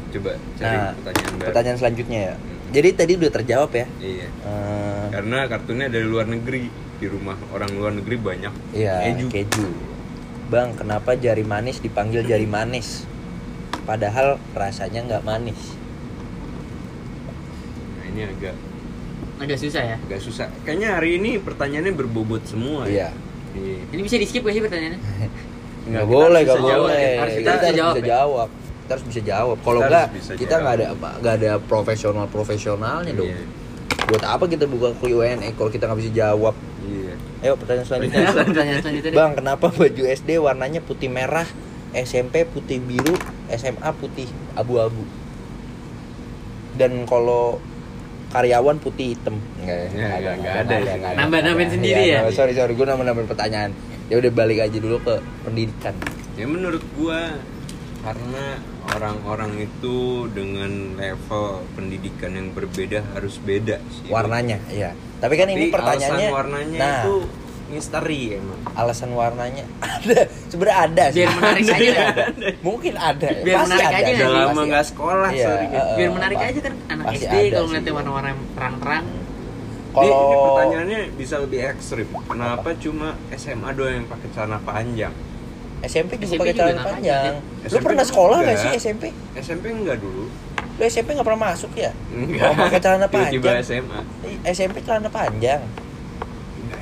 coba 0.09 0.31
cari 0.55 0.73
Nah, 0.73 0.89
pertanyaan 0.95 1.33
baru 1.35 1.45
pertanyaan 1.45 1.77
selanjutnya 1.77 2.19
ya. 2.23 2.33
Hmm. 2.33 2.57
Jadi 2.69 2.89
tadi 2.93 3.11
udah 3.15 3.31
terjawab 3.31 3.71
ya. 3.71 3.85
iya 3.99 4.27
Eh, 4.29 5.03
karena 5.11 5.37
kartunnya 5.45 5.87
dari 5.87 6.05
luar 6.05 6.25
negeri 6.25 6.65
di 6.95 7.05
rumah 7.05 7.35
orang 7.49 7.71
luar 7.71 7.91
negeri 7.93 8.15
banyak 8.15 8.53
Iya, 8.71 9.03
keju 9.05 9.27
keju. 9.27 9.67
Bang, 10.47 10.73
kenapa 10.73 11.13
jari 11.13 11.43
manis 11.43 11.77
dipanggil 11.77 12.23
jari 12.23 12.47
manis? 12.47 13.05
Padahal 13.83 14.39
rasanya 14.51 15.03
nggak 15.03 15.23
manis. 15.23 15.59
nah 17.91 18.05
ini 18.07 18.21
agak 18.25 18.55
Agak 19.39 19.55
susah 19.57 19.81
ya 19.85 19.95
agak 19.97 20.19
susah 20.19 20.47
kayaknya 20.61 20.89
hari 20.93 21.15
ini 21.15 21.37
pertanyaannya 21.37 21.93
berbobot 21.93 22.43
semua 22.43 22.83
Iya. 22.85 23.07
ya 23.55 23.55
iya 23.55 23.79
Ini 23.87 24.01
bisa 24.03 24.15
di 24.15 24.25
skip 24.25 24.41
gak 24.41 24.51
sih 24.51 24.59
pertanyaannya? 24.59 24.99
Nggak 25.89 26.03
kita 26.03 26.11
boleh, 26.11 26.27
nggak 26.39 26.45
bisa 26.51 26.59
jawab. 26.63 26.81
boleh. 26.85 27.11
Harus 27.15 27.33
Kita, 27.33 27.39
kita 27.39 27.49
harus 27.49 27.59
bisa 27.59 27.69
bisa 27.69 27.79
jawab, 27.79 27.95
jawab. 28.05 28.49
ya? 28.49 28.57
Kita 28.79 28.91
harus 28.91 29.05
bisa 29.05 29.21
jawab. 29.23 29.57
Kalau 29.59 29.79
nggak, 29.81 30.05
bisa 30.11 30.31
kita 30.35 30.53
nggak 30.55 30.73
ada 30.75 30.85
jawab. 30.85 30.97
apa, 30.97 31.09
nggak 31.19 31.33
ada 31.35 31.51
profesional 31.61 32.25
profesionalnya 32.27 33.13
dong. 33.13 33.27
Iya. 33.27 33.41
Buat 34.07 34.23
apa 34.25 34.43
kita 34.45 34.65
buka 34.65 34.89
Q&A 34.95 35.29
kalau 35.53 35.69
kita 35.69 35.83
nggak 35.85 35.99
bisa 35.99 36.11
jawab? 36.15 36.55
iya 36.81 37.13
Ayo 37.39 37.53
pertanyaan 37.55 37.85
selanjutnya. 37.85 38.25
pertanyaan 38.43 38.79
selanjutnya. 38.79 39.11
Bang, 39.13 39.31
kenapa 39.33 39.65
baju 39.69 40.03
SD 40.03 40.29
warnanya 40.37 40.81
putih 40.81 41.07
merah, 41.07 41.45
SMP 41.91 42.43
putih 42.43 42.77
biru, 42.79 43.13
SMA 43.49 43.89
putih 43.93 44.25
abu-abu? 44.53 45.05
Dan 46.73 47.03
kalau 47.03 47.59
karyawan 48.29 48.77
putih 48.77 49.13
hitam? 49.13 49.37
Enggak, 49.57 49.89
Ya, 49.89 50.07
nggak- 50.15 50.37
nggak 50.37 50.55
ada 50.59 50.75
ya. 50.77 50.95
Nambah-nambahin 51.15 51.69
sendiri 51.71 52.01
Iya, 52.03 52.19
ya? 52.19 52.31
Sorry, 52.31 52.53
sorry, 52.53 52.73
gue 52.73 52.83
nambah-nambahin 52.83 53.27
pertanyaan. 53.27 53.71
Ya 54.09 54.17
udah 54.17 54.31
balik 54.31 54.59
aja 54.59 54.77
dulu 54.77 54.97
ke 54.99 55.15
pendidikan. 55.43 55.93
ya 56.33 56.45
menurut 56.45 56.81
gua 56.93 57.35
karena 57.99 58.57
orang-orang 58.89 59.59
itu 59.61 59.97
dengan 60.31 60.71
level 60.95 61.45
pendidikan 61.75 62.31
yang 62.31 62.47
berbeda 62.49 63.03
harus 63.11 63.37
beda 63.37 63.77
sih. 63.91 64.07
Warnanya, 64.07 64.57
iya. 64.67 64.95
Tapi 65.19 65.35
kan 65.35 65.47
ini 65.47 65.67
Tapi 65.67 65.75
pertanyaannya 65.75 66.15
alasan 66.23 66.33
warnanya 66.33 66.79
nah, 66.79 66.95
itu 67.01 67.15
misteri 67.69 68.21
emang. 68.33 68.59
Alasan 68.71 69.11
warnanya 69.11 69.65
ada. 69.93 70.19
Sebenarnya 70.47 70.77
ada 70.81 71.03
sih. 71.05 71.17
Biar 71.19 71.31
menarik 71.35 71.61
Mungkin 71.61 71.75
aja. 71.75 72.01
ada. 72.07 72.23
mungkin 72.63 72.93
ada. 72.95 73.27
Biar 73.37 73.57
Pasti 73.57 73.67
menarik 73.67 73.85
ada 73.85 73.97
aja 73.99 74.09
udah 74.15 74.25
sih? 74.25 74.39
lama 74.41 74.61
nggak 74.65 74.85
sekolah 74.87 75.29
Iya, 75.29 75.45
sorry 75.45 75.65
eh, 75.67 75.85
Biar 75.93 76.09
menarik 76.09 76.37
pasti- 76.39 76.49
aja 76.49 76.59
kan 76.63 76.73
anak 76.89 77.05
pasti 77.05 77.19
SD 77.21 77.35
kalau 77.51 77.67
ngeliatnya 77.67 77.93
warna-warna 77.93 78.31
terang-terang 78.55 79.03
Ini, 79.89 80.05
ini 80.05 80.13
Kalau 80.13 80.45
pertanyaannya 80.53 80.99
bisa 81.17 81.35
lebih 81.41 81.59
ekstrim. 81.65 82.07
Kenapa 82.29 82.69
cuma 82.77 83.17
SMA 83.33 83.69
doang 83.73 83.93
yang 83.97 84.07
pakai 84.07 84.27
celana 84.29 84.57
panjang? 84.61 85.13
SMP 85.81 86.19
juga 86.21 86.45
pakai 86.45 86.55
celana 86.55 86.81
panjang. 86.85 87.33
Lu 87.41 87.65
SMP 87.65 87.83
pernah 87.89 88.05
sekolah 88.05 88.37
gak 88.45 88.57
sih 88.59 88.71
SMP? 88.77 89.03
SMP 89.39 89.65
enggak 89.73 89.97
dulu. 89.97 90.29
Lu 90.79 90.83
SMP 90.85 91.17
nggak 91.17 91.27
pernah 91.27 91.41
masuk 91.51 91.71
ya? 91.73 91.91
Enggak. 92.13 92.45
Oh, 92.45 92.55
pakai 92.55 92.79
celana 92.79 93.07
panjang. 93.09 93.63
SMA. 93.65 93.99
Ih, 94.29 94.37
SMP 94.53 94.77
celana 94.85 95.09
panjang. 95.09 95.61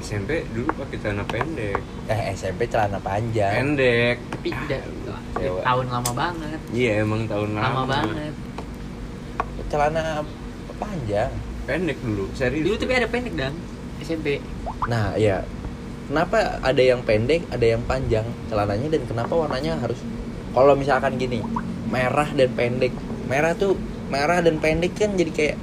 SMP 0.03 0.43
dulu 0.51 0.69
pakai 0.83 0.97
celana 0.99 1.23
pendek. 1.27 1.79
Eh 2.11 2.21
SMP 2.35 2.61
celana 2.67 2.99
panjang. 2.99 3.53
Pendek. 3.55 4.17
Tapi 4.35 4.49
udah 4.51 4.81
Dewa. 5.37 5.61
tahun 5.63 5.85
lama 5.91 6.11
banget. 6.11 6.59
Iya, 6.75 6.91
emang 7.07 7.21
tahun 7.27 7.49
lama. 7.55 7.65
Lama 7.65 7.83
banget. 7.87 8.33
Celana 9.67 10.03
panjang. 10.77 11.31
Pendek 11.67 11.99
dulu, 11.99 12.31
serius. 12.31 12.63
Dulu 12.63 12.75
tapi 12.79 12.93
ada 12.95 13.07
pendek 13.11 13.35
dong 13.35 13.55
SMP. 13.99 14.39
Nah, 14.87 15.19
ya. 15.19 15.43
Kenapa 16.07 16.63
ada 16.63 16.79
yang 16.79 17.03
pendek, 17.03 17.43
ada 17.51 17.67
yang 17.67 17.83
panjang 17.83 18.23
celananya 18.47 18.87
dan 18.95 19.03
kenapa 19.03 19.35
warnanya 19.35 19.75
harus 19.75 19.99
kalau 20.55 20.71
misalkan 20.79 21.19
gini, 21.19 21.43
merah 21.91 22.31
dan 22.31 22.47
pendek. 22.55 22.95
Merah 23.27 23.51
tuh 23.59 23.75
merah 24.07 24.39
dan 24.39 24.63
pendek 24.63 24.95
kan 24.95 25.19
jadi 25.19 25.31
kayak 25.35 25.57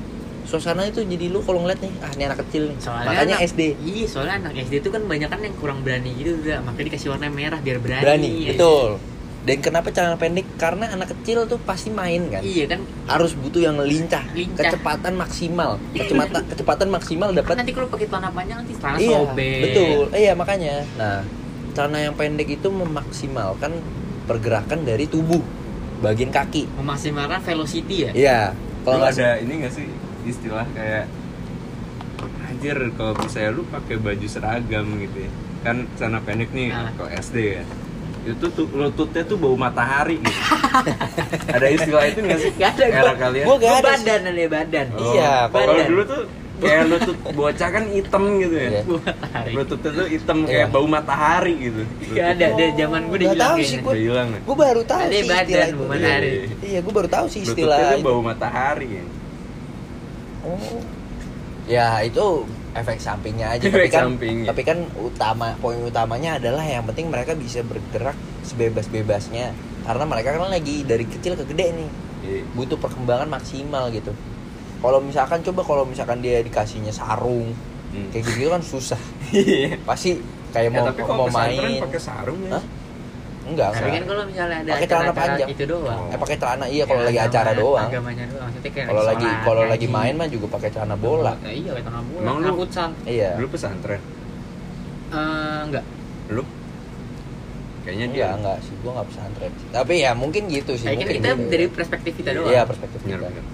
suasana 0.44 0.84
itu 0.84 1.00
jadi 1.00 1.32
lu 1.32 1.40
kalau 1.40 1.64
ngeliat 1.64 1.80
nih, 1.80 1.92
ah 2.04 2.12
ini 2.12 2.22
anak 2.28 2.44
kecil 2.44 2.68
nih. 2.68 2.76
Soalnya 2.76 3.08
Makanya 3.08 3.36
anak, 3.40 3.48
SD. 3.48 3.60
Iya, 3.80 4.04
soalnya 4.04 4.34
anak 4.44 4.52
SD 4.68 4.74
itu 4.84 4.90
kan 4.92 5.02
banyak 5.08 5.28
kan 5.32 5.40
yang 5.40 5.56
kurang 5.56 5.80
berani 5.80 6.12
gitu 6.20 6.36
udah, 6.44 6.60
makanya 6.60 6.86
dikasih 6.92 7.08
warna 7.16 7.28
merah 7.32 7.58
biar 7.64 7.78
berani. 7.80 8.04
Berani, 8.04 8.32
ya. 8.44 8.48
betul. 8.52 9.00
Dan 9.44 9.60
kenapa 9.60 9.92
celana 9.92 10.16
pendek? 10.16 10.48
Karena 10.56 10.88
anak 10.88 11.12
kecil 11.12 11.44
tuh 11.44 11.60
pasti 11.60 11.92
main 11.92 12.32
kan. 12.32 12.40
Iya 12.40 12.64
kan, 12.64 12.80
Harus 13.04 13.36
butuh 13.36 13.60
yang 13.60 13.76
lincah, 13.76 14.24
Lincah. 14.32 14.72
kecepatan 14.72 15.14
maksimal. 15.14 15.76
Kecepatan 15.92 16.42
kecepatan 16.50 16.88
maksimal 16.88 17.28
dapat 17.30 17.60
nanti 17.60 17.72
kalau 17.72 17.86
pakai 17.86 18.08
celana 18.08 18.32
panjang 18.32 18.64
nanti 18.64 18.72
celana 18.74 18.96
iya, 18.96 19.16
sobek. 19.20 19.60
betul. 19.60 20.00
Iya, 20.10 20.32
makanya. 20.32 20.74
Nah, 20.96 21.20
celana 21.76 21.98
yang 22.00 22.14
pendek 22.14 22.48
itu 22.50 22.68
memaksimalkan 22.68 23.72
pergerakan 24.24 24.80
dari 24.82 25.04
tubuh 25.04 25.44
bagian 26.00 26.32
kaki. 26.32 26.64
Memaksimalkan 26.74 27.44
velocity 27.44 28.08
ya. 28.08 28.10
Iya. 28.16 28.40
Kalau 28.80 29.00
ada 29.00 29.36
ini 29.36 29.60
gak 29.60 29.72
sih 29.72 29.88
istilah 30.24 30.64
kayak 30.72 31.04
anjir 32.44 32.76
kalau 32.94 33.12
misalnya 33.14 33.50
lu 33.50 33.62
pakai 33.66 33.96
baju 33.96 34.24
seragam 34.24 34.86
gitu 34.98 35.18
ya 35.20 35.30
kan 35.60 35.88
celana 35.96 36.20
pendek 36.20 36.52
nih 36.52 36.68
Ah. 36.68 36.92
kalau 36.94 37.08
SD 37.10 37.36
ya 37.56 37.64
itu 38.26 38.46
tuh 38.48 38.66
lututnya 38.70 39.22
tuh 39.22 39.36
bau 39.36 39.52
matahari 39.54 40.16
gitu 40.16 40.40
ada 41.54 41.66
istilah 41.66 42.04
itu 42.04 42.18
gak 42.20 42.38
sih 42.38 42.50
Gak 42.54 42.70
ada, 42.72 42.84
era 42.86 43.00
gua- 43.04 43.18
kalian 43.18 43.44
gua 43.44 43.56
gak 43.58 43.72
ada 43.74 43.84
badan 43.90 44.20
ada 44.26 44.44
badan. 44.48 44.86
Oh, 44.90 45.04
Iya, 45.10 45.32
kalau 45.46 45.66
badan. 45.70 45.86
dulu 45.86 46.02
tuh 46.04 46.22
kayak 46.54 46.82
lutut 46.86 47.16
bocah 47.30 47.68
kan 47.68 47.84
hitam 47.88 48.22
gitu 48.38 48.56
ya 48.56 48.68
Iya. 48.70 48.82
Matahari. 48.86 49.52
lututnya 49.52 49.90
tuh 49.92 50.06
hitam 50.08 50.38
Iya. 50.38 50.48
kayak 50.48 50.68
bau 50.70 50.86
matahari 50.88 51.54
gitu 51.60 51.82
Gak 52.10 52.26
ada, 52.30 52.44
ada 52.48 52.64
zaman 52.74 53.00
gue 53.02 53.10
udah 53.10 53.20
Nggak 53.20 53.34
hilang 53.34 53.44
tahu 53.44 53.54
kayaknya. 53.54 53.68
sih 53.68 53.78
udah 53.84 54.00
hilang 54.00 54.28
ya 54.30 54.40
Gue 54.40 54.56
baru 54.56 54.82
tahu 54.82 55.00
sih 55.02 55.20
badan, 55.22 55.44
istilah 55.44 55.66
itu. 55.66 55.76
bau 55.76 55.88
matahari. 55.90 56.30
Iya, 56.30 56.44
Iya, 56.64 56.78
gue 56.80 56.92
baru 56.94 57.08
tahu 57.10 57.26
sih 57.26 57.40
lututnya 57.40 57.52
istilah 57.54 57.78
tuh 57.82 57.92
itu. 57.92 58.06
bau 58.06 58.20
matahari 58.22 58.88
ya 58.90 59.04
Oh. 60.42 60.80
Ya, 61.66 61.88
itu 62.00 62.26
efek 62.74 62.98
sampingnya 62.98 63.46
aja. 63.50 63.64
Efek 63.66 63.78
tapi 63.80 63.88
kan, 63.88 64.02
sampingnya. 64.04 64.46
tapi 64.50 64.62
kan 64.62 64.78
utama 64.96 65.54
poin 65.56 65.78
utamanya 65.80 66.36
adalah 66.36 66.60
yang 66.60 66.82
penting 66.84 67.06
mereka 67.06 67.32
bisa 67.32 67.62
bergerak 67.62 68.18
sebebas-bebasnya. 68.44 69.54
Karena 69.82 70.04
mereka 70.04 70.34
kan 70.34 70.48
lagi 70.48 70.82
dari 70.82 71.04
kecil 71.04 71.34
ke 71.34 71.44
gede 71.46 71.66
nih. 71.72 71.90
Iya. 72.24 72.40
Butuh 72.52 72.76
perkembangan 72.76 73.28
maksimal 73.28 73.88
gitu. 73.90 74.10
Kalau 74.80 74.98
misalkan 74.98 75.40
coba 75.40 75.60
kalau 75.62 75.84
misalkan 75.84 76.18
dia 76.18 76.40
dikasihnya 76.40 76.90
sarung 76.90 77.54
Hmm. 77.88 78.10
kayak 78.10 78.26
gitu 78.26 78.50
kan 78.50 78.58
susah. 78.58 78.98
Iya. 79.30 79.78
Pasti 79.80 80.18
kayak 80.50 80.66
Ya, 80.66 80.74
mau 80.74 80.86
tapi 80.90 81.00
kalau 81.00 81.16
mau 81.16 81.28
main. 81.30 81.78
pakai 81.78 82.00
sarung 82.00 82.42
ya 82.42 82.58
Hah? 82.58 82.64
Enggak, 83.44 83.68
Tapi 83.68 83.80
enggak. 83.82 83.94
kan 83.94 84.04
kalau 84.06 84.22
misalnya 84.24 84.56
ada 84.58 84.70
Pakai 84.72 84.88
celana 84.88 85.12
panjang. 85.12 85.48
itu 85.50 85.64
doang. 85.64 86.00
Oh. 86.00 86.08
Eh 86.08 86.18
pakai 86.18 86.36
celana 86.36 86.64
iya 86.66 86.84
kalau 86.84 86.98
Ya, 86.98 87.06
lagi 87.06 87.20
acara 87.22 87.50
doang. 87.52 87.86
Agamanya 87.86 88.24
doang. 88.26 88.46
Maksudnya 88.46 88.70
kayak 88.70 88.86
Kalau 88.86 89.02
lagi 89.04 89.26
kalau 89.42 89.62
lagi 89.66 89.86
main 89.86 90.14
mah 90.14 90.28
juga 90.28 90.46
pakai 90.50 90.68
celana 90.70 90.96
bola. 90.96 91.32
Ya, 91.38 91.52
iya, 91.52 91.70
pakai 91.70 91.84
celana 91.84 92.02
bola. 92.02 92.22
Emang 92.22 92.36
lu- 92.40 92.56
futsal. 92.58 92.90
Iya. 93.04 93.30
dulu 93.36 93.48
pesantren 93.50 94.00
Eh, 95.10 95.60
enggak. 95.62 95.84
lu 96.28 96.42
kayaknya 97.84 98.06
dia 98.08 98.24
Enggak, 98.26 98.32
enggak 98.34 98.56
sih. 98.62 98.74
Gua 98.78 98.90
enggak 98.92 99.08
pesantren 99.10 99.52
sih. 99.54 99.68
Tapi 99.70 99.94
ya 99.98 100.10
mungkin 100.14 100.42
gitu 100.48 100.72
sih. 100.72 100.86
Kayaknya 100.86 101.04
mungkin 101.04 101.16
kita 101.20 101.28
gitu. 101.30 101.50
dari 101.50 101.66
perspektif 101.68 102.12
kita 102.16 102.30
doang. 102.32 102.48
Iya, 102.48 102.62
perspektif 102.64 102.98
Bener, 103.00 103.18
kita. 103.18 103.28
bener. 103.30 103.44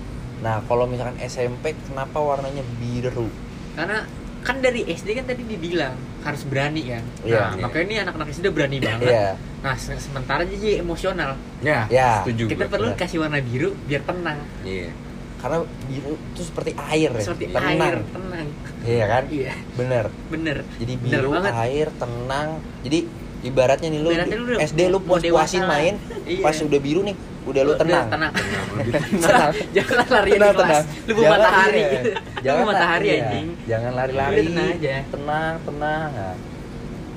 Nah, 0.41 0.57
kalau 0.65 0.85
misalkan 0.87 1.17
SMP 1.21 1.65
kenapa 1.83 2.17
warnanya 2.17 2.65
biru? 2.79 3.29
Karena 3.75 4.07
kan 4.41 4.57
dari 4.59 4.81
SD 4.85 5.09
kan 5.13 5.25
tadi 5.25 5.43
dibilang 5.43 5.93
harus 6.21 6.43
berani 6.43 6.83
kan. 6.87 7.05
Iya. 7.23 7.37
Nah, 7.39 7.51
Iya. 7.51 7.61
makanya 7.61 7.85
ini 7.85 7.97
anak-anak 7.99 8.27
SD 8.31 8.41
udah 8.43 8.55
berani 8.55 8.79
banget. 8.79 9.07
Iya. 9.07 9.27
Nah, 9.61 9.75
se- 9.77 10.01
sementara 10.01 10.43
jadi 10.43 10.81
emosional. 10.81 11.37
ya, 11.61 11.85
Ya. 11.87 12.25
setuju 12.25 12.49
Kita 12.49 12.65
gua. 12.65 12.73
perlu 12.73 12.89
benar. 12.91 13.01
kasih 13.01 13.19
warna 13.21 13.39
biru 13.39 13.77
biar 13.85 14.03
tenang. 14.03 14.39
iya 14.63 14.89
Karena 15.37 15.57
biru 15.87 16.13
itu 16.27 16.43
seperti 16.43 16.71
air 16.77 17.11
ya. 17.11 17.21
Seperti 17.23 17.45
tenang. 17.49 17.77
air, 17.79 17.97
tenang. 18.07 18.47
Iya 18.83 19.05
kan? 19.07 19.23
Iya, 19.27 19.53
Bener. 19.75 20.05
bener. 20.27 20.57
Jadi 20.77 20.93
Bener 20.95 21.09
biru, 21.19 21.29
banget. 21.35 21.53
air, 21.59 21.87
tenang. 21.95 22.49
Jadi 22.81 22.99
ibaratnya 23.43 23.89
nih 23.89 24.01
lu, 24.01 24.09
Ibaratnya 24.11 24.37
lu 24.37 24.47
SD 24.59 24.81
lu 24.87 24.99
puas-puasin 25.01 25.65
main, 25.65 25.95
Iya. 26.25 26.45
pas 26.45 26.57
udah 26.59 26.77
biru 26.79 27.01
nih, 27.03 27.17
udah 27.41 27.63
lu 27.63 27.73
Udah 27.73 27.81
tenang. 27.81 28.07
tenang. 28.09 28.33
Tenang, 28.33 28.67
Tenang. 29.25 29.51
Jangan 29.73 30.07
lari 30.07 30.29
di 30.29 30.37
Tenang, 30.37 30.55
kelas. 30.55 30.69
tenang. 30.69 30.85
Lu 30.85 31.13
Jangan- 31.17 31.31
matahari 31.33 31.81
iya. 31.81 31.91
Lu 32.01 32.11
Jangan 32.41 32.63
matahari 32.65 33.07
iya. 33.07 33.17
anjing. 33.19 33.47
Jangan 33.65 33.93
lari-lari. 33.95 34.35
Udah 34.35 34.45
tenang 34.47 34.69
aja. 34.71 34.95
Tenang, 35.07 35.55
tenang. 35.65 36.09
Nah, 36.11 36.35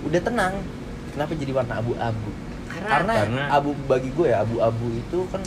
udah 0.04 0.22
tenang. 0.22 0.54
Kenapa 1.10 1.32
jadi 1.34 1.52
warna 1.52 1.74
abu-abu? 1.78 2.30
Karena, 2.66 2.90
Karena, 2.90 3.14
Karena- 3.16 3.48
abu 3.52 3.70
bagi 3.86 4.10
gue 4.10 4.28
ya, 4.28 4.38
abu-abu 4.42 4.88
itu 4.92 5.20
kan 5.30 5.42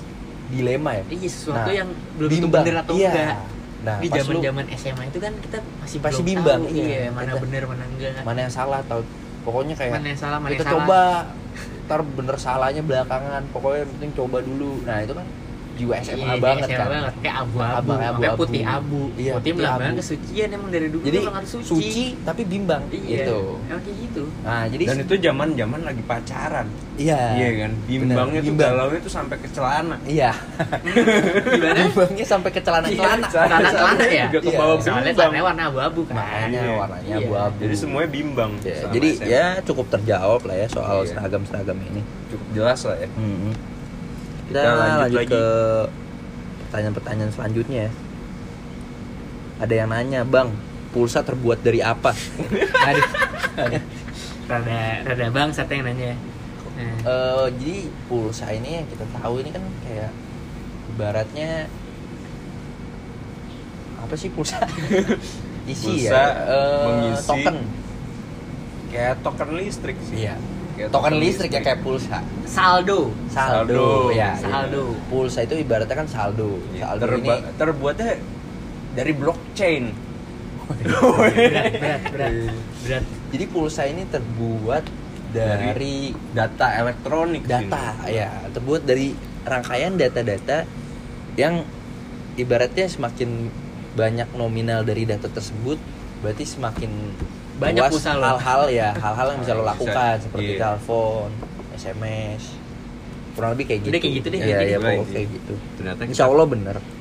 dilema 0.47 0.91
ya. 0.93 1.03
iya 1.11 1.27
sesuatu 1.29 1.67
Nah, 1.67 1.75
yang 1.75 1.89
belum 2.15 2.29
tentu 2.31 2.47
bener 2.49 2.75
atau 2.79 2.95
iya. 2.95 3.11
enggak. 3.11 3.39
Nah, 3.77 3.97
di 3.99 4.09
zaman-zaman 4.09 4.65
SMA 4.73 5.03
itu 5.07 5.19
kan 5.19 5.33
kita 5.37 5.59
masih 5.79 5.99
Pasti 5.99 6.15
belum 6.17 6.27
bimbang, 6.29 6.61
tahu, 6.65 6.75
iya. 6.75 6.87
iya, 6.87 7.03
mana 7.09 7.33
bener 7.37 7.63
mana 7.67 7.85
enggak. 7.85 8.23
mana 8.23 8.39
yang 8.41 8.53
salah 8.53 8.79
atau 8.81 8.99
pokoknya 9.43 9.75
kayak 9.75 9.93
Mana 9.95 10.07
yang 10.07 10.19
salah, 10.19 10.39
mana 10.39 10.51
kita 10.53 10.65
yang 10.65 10.87
salah. 10.87 11.23
Ntar 11.87 12.03
bener 12.03 12.37
salahnya 12.37 12.83
belakangan. 12.83 13.47
Pokoknya 13.55 13.87
yang 13.87 13.91
penting 13.97 14.13
coba 14.19 14.39
dulu. 14.43 14.83
Nah 14.83 14.99
itu 15.07 15.15
kan 15.15 15.27
jiwa 15.77 15.95
SMA 15.99 16.17
Iya, 16.27 16.35
banget 16.39 16.67
SMA 16.67 16.77
kan 16.77 16.89
banget 16.89 17.15
kayak 17.19 17.37
abu-abu, 17.39 17.77
Abang, 17.77 17.99
kayak 17.99 18.13
abu-abu. 18.13 18.41
putih 18.41 18.63
abu. 18.63 19.01
Iya, 19.13 19.33
putih 19.33 19.33
putih 19.37 19.53
melambangkan 19.55 19.93
abu. 19.93 20.01
kesucian 20.01 20.49
emang 20.51 20.71
dari 20.71 20.87
dulu 20.89 21.03
jadi 21.05 21.17
emang 21.21 21.35
harus 21.37 21.51
suci. 21.53 21.69
suci 21.69 22.05
tapi 22.23 22.43
bimbang 22.43 22.83
Iya. 22.89 23.05
gitu 23.23 23.39
Emang 23.63 23.83
kayak 23.83 23.99
gitu. 24.03 24.23
nah 24.41 24.63
jadi 24.65 24.85
dan 24.85 24.97
itu 24.99 25.15
zaman 25.21 25.49
zaman 25.53 25.81
lagi 25.83 26.03
pacaran 26.03 26.67
iya 26.97 27.21
iya 27.35 27.49
kan 27.59 27.73
bimbangnya 27.85 28.41
tuh 28.41 28.49
bimbang. 28.49 28.69
galaunya 28.71 29.01
tuh 29.01 29.13
sampai 29.13 29.37
ke 29.37 29.49
celana 29.51 29.97
iya 30.05 30.33
Gimana? 31.47 31.77
bimbangnya 31.85 32.25
sampai 32.25 32.51
ke 32.51 32.61
celana 32.61 32.87
celana 32.89 33.27
Celana 33.27 33.69
celana 33.69 34.05
ya? 34.07 34.25
juga 34.27 34.41
ke 34.41 34.49
Iya. 34.49 34.59
bawah 34.59 34.77
Soalnya 34.79 35.13
celananya 35.13 35.45
warna 35.45 35.63
abu-abu 35.67 36.01
kan. 36.05 36.15
makanya 36.15 36.59
Iya. 36.59 36.73
warnanya 36.75 37.07
Iya. 37.07 37.17
abu-abu 37.23 37.59
jadi 37.61 37.75
semuanya 37.77 38.11
bimbang 38.11 38.53
Ya, 38.59 38.77
jadi 38.89 39.09
SMA. 39.13 39.29
ya 39.29 39.45
cukup 39.63 39.87
terjawab 39.91 40.41
lah 40.43 40.57
ya 40.57 40.67
soal 40.67 40.97
Iya. 40.99 41.09
seragam 41.11 41.43
seragam 41.45 41.79
ini 41.85 42.01
cukup 42.27 42.47
jelas 42.53 42.81
lah 42.83 42.97
ya. 42.97 43.09
Kita, 44.47 44.61
Kita 44.61 44.73
lanjut 44.73 45.01
lanjut, 45.01 45.19
lagi. 45.19 45.29
ke 45.29 45.45
pertanyaan-pertanyaan 46.61 47.33
selanjutnya 47.33 47.81
ya. 47.81 47.93
Ada 49.57 49.75
yang 49.75 49.89
nanya, 49.89 50.21
Bang, 50.23 50.49
pulsa 50.91 51.21
terbuat 51.21 51.61
dari 51.61 51.81
apa? 51.81 52.13
Aduh. 52.89 53.07
Aduh. 53.59 53.83
Rada 54.47 54.79
rada 55.03 55.27
bangsat 55.29 55.67
yang 55.69 55.83
nanya. 55.85 56.15
Nah, 56.77 56.95
Eh, 57.03 57.47
jadi 57.57 57.77
pulsa 58.05 58.53
ini 58.53 58.77
yang 58.77 58.87
kita 58.87 59.07
tahu 59.11 59.41
ini 59.41 59.49
kan 59.49 59.65
kayak 59.83 60.11
ibaratnya 60.89 61.67
apa 63.97 64.15
sih 64.15 64.29
pulsa? 64.29 64.61
Isi 65.67 65.83
Pulsa 65.99 66.15
ya, 66.15 66.27
eh, 66.47 66.85
mengisi 66.87 67.27
token. 67.27 67.57
kayak 68.87 69.15
token 69.19 69.49
listrik 69.57 69.99
sih 70.01 70.17
Iya. 70.23 70.39
Kayak 70.77 70.93
Token 70.93 71.15
listrik 71.17 71.51
ya 71.51 71.61
kayak 71.63 71.81
pulsa. 71.81 72.21
saldo. 72.45 73.11
Saldo, 73.27 73.75
Saldo. 73.75 73.85
ya. 74.13 74.37
Saldo. 74.37 74.93
Pulsa 75.09 75.43
itu 75.43 75.57
ibaratnya 75.57 75.97
kan 75.97 76.05
saldo. 76.07 76.61
Iya, 76.71 76.85
Saldo 76.87 77.03
terba- 77.03 77.41
ini 77.41 77.57
terbuatnya 77.57 78.11
dari 78.93 79.13
blockchain 79.13 79.85
Berat, 80.67 81.73
berat, 81.73 82.03
berat. 82.11 82.33
Berat. 82.83 83.05
Jadi 83.31 83.45
pulsa 83.47 83.87
ini 83.87 84.03
terbuat 84.05 84.85
dari, 85.29 85.67
Dari 85.69 85.95
data 86.33 86.67
elektronik 86.77 87.45
data 87.45 87.95
sini. 88.03 88.15
ya, 88.15 88.31
terbuat 88.51 88.83
dari 88.83 89.15
rangkaian 89.43 89.95
data-data 89.95 90.67
yang 91.35 91.63
ibaratnya 92.35 92.87
semakin 92.87 93.47
banyak 93.95 94.27
nominal 94.35 94.83
dari 94.83 95.05
data 95.05 95.29
tersebut, 95.29 95.79
berarti 96.19 96.45
semakin 96.45 96.91
Banyak 97.57 97.89
luas 97.89 98.05
lo. 98.05 98.21
hal-hal 98.21 98.63
ya, 98.69 98.89
hal-hal 98.93 99.27
yang 99.33 99.41
bisa 99.41 99.53
lo 99.57 99.65
Bisa, 99.65 99.73
lakukan 99.73 100.15
seperti 100.21 100.45
iya. 100.53 100.61
telepon, 100.61 101.29
SMS, 101.73 102.43
kurang 103.33 103.51
lebih 103.57 103.65
kayak 103.65 103.81
gitu. 103.81 103.91
Udah 103.93 104.01
kayak 104.05 104.15
gitu 104.21 104.27
deh, 104.29 104.41
iya, 104.41 104.59
gitu. 104.61 104.77
pokoknya 104.85 105.07
kayak 105.13 105.29
gitu. 105.33 105.55
ternyata 105.81 106.01
Insya 106.05 106.25
Allah 106.29 106.47
bener. 106.49 106.77
kita 106.77 106.97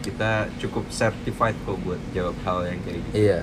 kita 0.00 0.30
cukup 0.56 0.84
certified 0.88 1.56
kok 1.68 1.76
buat 1.84 2.00
jawab 2.16 2.32
hal 2.48 2.58
yang 2.64 2.80
kayak 2.88 3.00
gitu 3.04 3.14
Iya. 3.20 3.40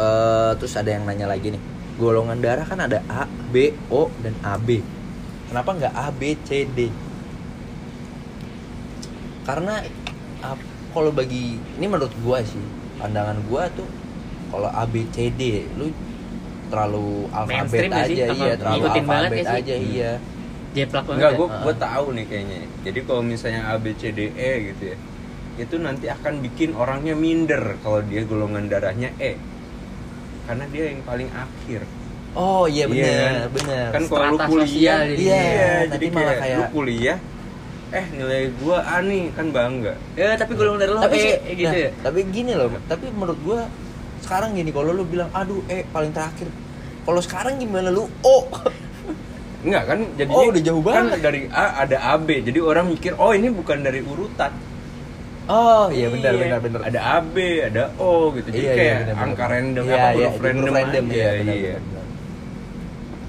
Eh 0.00 0.52
terus 0.56 0.72
ada 0.80 0.88
yang 0.88 1.04
nanya 1.04 1.28
lagi 1.28 1.52
nih. 1.52 1.62
Golongan 2.00 2.40
darah 2.40 2.64
kan 2.64 2.80
ada 2.80 3.04
A, 3.04 3.28
B, 3.52 3.76
O, 3.92 4.08
dan 4.24 4.32
AB. 4.40 4.80
Kenapa 5.52 5.76
nggak 5.76 5.92
A, 5.92 6.08
B, 6.08 6.32
C, 6.48 6.64
D? 6.64 6.88
Karena 9.44 9.84
kalau 10.90 11.12
bagi 11.12 11.60
ini 11.76 11.84
menurut 11.84 12.12
gua 12.24 12.40
sih, 12.40 12.62
pandangan 12.96 13.36
gua 13.44 13.68
tuh 13.76 13.84
kalau 14.50 14.68
A, 14.68 14.84
B, 14.84 15.06
C, 15.08 15.30
D, 15.30 15.42
lu 15.74 15.88
terlalu 16.70 17.26
alfabet 17.30 17.50
Mainstream 17.50 17.90
nggak 17.90 18.04
aja, 18.04 18.10
sih? 18.10 18.38
Iya, 18.38 18.52
terlalu 18.54 18.84
alfabet 18.86 19.30
ya 19.32 19.42
sih? 19.42 19.58
aja, 19.58 19.74
iya. 19.76 20.12
Jeplak 20.70 21.02
banget. 21.02 21.18
Enggak, 21.18 21.32
ya? 21.32 21.38
gue 21.38 21.46
Ah. 21.50 21.60
gue 21.62 21.74
tahu 21.76 22.06
nih 22.14 22.24
kayaknya. 22.26 22.58
Jadi 22.86 22.98
kalau 23.02 23.22
misalnya 23.22 23.62
A 23.66 23.74
B 23.74 23.86
C 23.92 24.02
D 24.10 24.20
E 24.30 24.52
gitu 24.70 24.82
ya, 24.86 24.96
itu 25.58 25.74
nanti 25.76 26.06
akan 26.06 26.32
bikin 26.40 26.70
orangnya 26.72 27.14
minder 27.14 27.74
kalau 27.82 28.00
dia 28.00 28.22
golongan 28.22 28.70
darahnya 28.70 29.10
E, 29.18 29.34
karena 30.46 30.64
dia 30.70 30.84
yang 30.90 31.02
paling 31.02 31.26
akhir. 31.28 31.82
Oh 32.30 32.70
iya 32.70 32.86
Iya 32.86 32.94
benar, 32.94 33.18
kan? 33.18 33.50
benar. 33.50 33.88
Kan 33.90 34.02
kalau 34.06 34.26
lu 34.30 34.38
kuliah, 34.46 35.00
jadi. 35.02 35.18
Iya, 35.18 35.42
jadi 35.90 35.90
nanti 35.90 36.06
malah 36.14 36.26
kayak, 36.30 36.38
kayak- 36.38 36.58
lu 36.58 36.64
kuliah, 36.70 37.18
eh 37.90 38.06
nilai 38.14 38.42
gua 38.62 38.78
A 38.86 38.96
nih 39.02 39.22
kan 39.34 39.46
bangga. 39.50 39.94
Ya, 40.14 40.28
tapi 40.38 40.52
golongan 40.54 40.78
darah 40.78 40.94
lo 40.94 41.00
tapi 41.02 41.18
E, 41.18 41.34
eh, 41.42 41.54
gitu 41.58 41.74
nah, 41.74 41.82
ya. 41.82 41.90
tapi 41.98 42.20
gini 42.30 42.52
loh 42.54 42.70
tapi 42.86 43.10
menurut 43.10 43.38
gua 43.42 43.60
sekarang 44.20 44.52
gini 44.52 44.70
kalau 44.70 44.90
lu 44.90 45.04
bilang 45.04 45.28
aduh 45.30 45.60
eh 45.66 45.82
paling 45.86 46.10
terakhir 46.10 46.48
kalau 47.02 47.20
sekarang 47.20 47.56
gimana 47.56 47.88
lu 47.88 48.04
oh 48.22 48.44
Enggak 49.60 49.84
kan 49.86 49.98
jadi 50.16 50.30
Oh, 50.30 50.48
udah 50.48 50.62
jauh 50.62 50.80
kan 50.80 51.04
banget. 51.04 51.20
dari 51.20 51.40
A 51.46 51.84
ada 51.84 51.96
AB. 52.16 52.28
Jadi 52.40 52.58
orang 52.58 52.88
mikir, 52.88 53.12
"Oh, 53.14 53.28
ini 53.30 53.52
bukan 53.52 53.78
dari 53.80 54.00
urutan." 54.00 54.56
oh 55.46 55.90
iya 55.90 56.06
benar 56.08 56.32
benar 56.32 56.58
benar 56.62 56.80
Ada 56.86 57.00
AB, 57.18 57.36
ada 57.60 57.82
O 57.98 58.32
gitu. 58.32 58.48
Jadi 58.48 58.56
Iya, 58.56 58.64
iya, 58.64 58.78
kayak 58.78 58.96
benar, 58.96 59.04
benar. 59.10 59.24
angka 59.26 59.44
random 59.44 59.84
Iya, 59.84 59.92
apa 59.92 60.08
iya, 60.08 60.28
huruf 60.30 60.40
random, 60.40 60.62
huruf 60.64 60.76
random 60.78 61.04
aja. 61.04 61.12
iya 61.12 61.28
benar, 61.34 61.44
iya. 61.52 61.74
benar, 61.74 61.80
benar. 61.82 61.99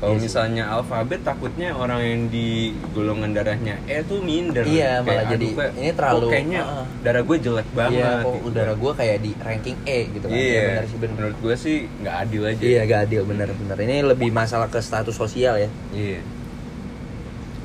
Kalau 0.01 0.17
Iya 0.17 0.17
sih. 0.17 0.25
misalnya 0.25 0.63
alfabet 0.65 1.21
takutnya 1.21 1.77
orang 1.77 2.01
yang 2.01 2.21
di 2.33 2.73
golongan 2.89 3.37
darahnya 3.37 3.77
E 3.85 4.01
tuh 4.01 4.17
minder. 4.17 4.65
Iya, 4.65 5.05
malah 5.05 5.05
Kayak, 5.05 5.25
jadi 5.29 5.45
aduh, 5.45 5.57
kayak, 5.61 5.73
ini 5.77 5.89
terlalu, 5.93 6.27
kayaknya 6.33 6.61
uh-uh. 6.65 6.85
darah 7.05 7.21
gue 7.21 7.37
jelek 7.37 7.67
banget. 7.77 8.01
iya 8.01 8.09
kok 8.17 8.33
gitu. 8.33 8.47
udara 8.49 8.73
gua 8.73 8.91
kayak 8.97 9.17
di 9.21 9.31
ranking 9.37 9.77
E 9.85 9.99
gitu 10.09 10.25
kan 10.25 10.33
Iya, 10.33 10.61
benar 10.65 10.85
sih 10.89 10.97
benar 10.97 11.13
menurut 11.13 11.37
gue 11.37 11.55
sih 11.55 11.77
nggak 12.01 12.15
adil 12.17 12.41
aja. 12.49 12.63
iya 12.65 12.81
gak 12.83 12.99
adil 13.05 13.21
benar 13.29 13.47
ini 13.77 13.95
lebih 14.01 14.29
masalah 14.33 14.67
ke 14.67 14.79
status 14.81 15.13
sosial 15.13 15.61
ya 15.61 15.69
Iya. 15.93 16.25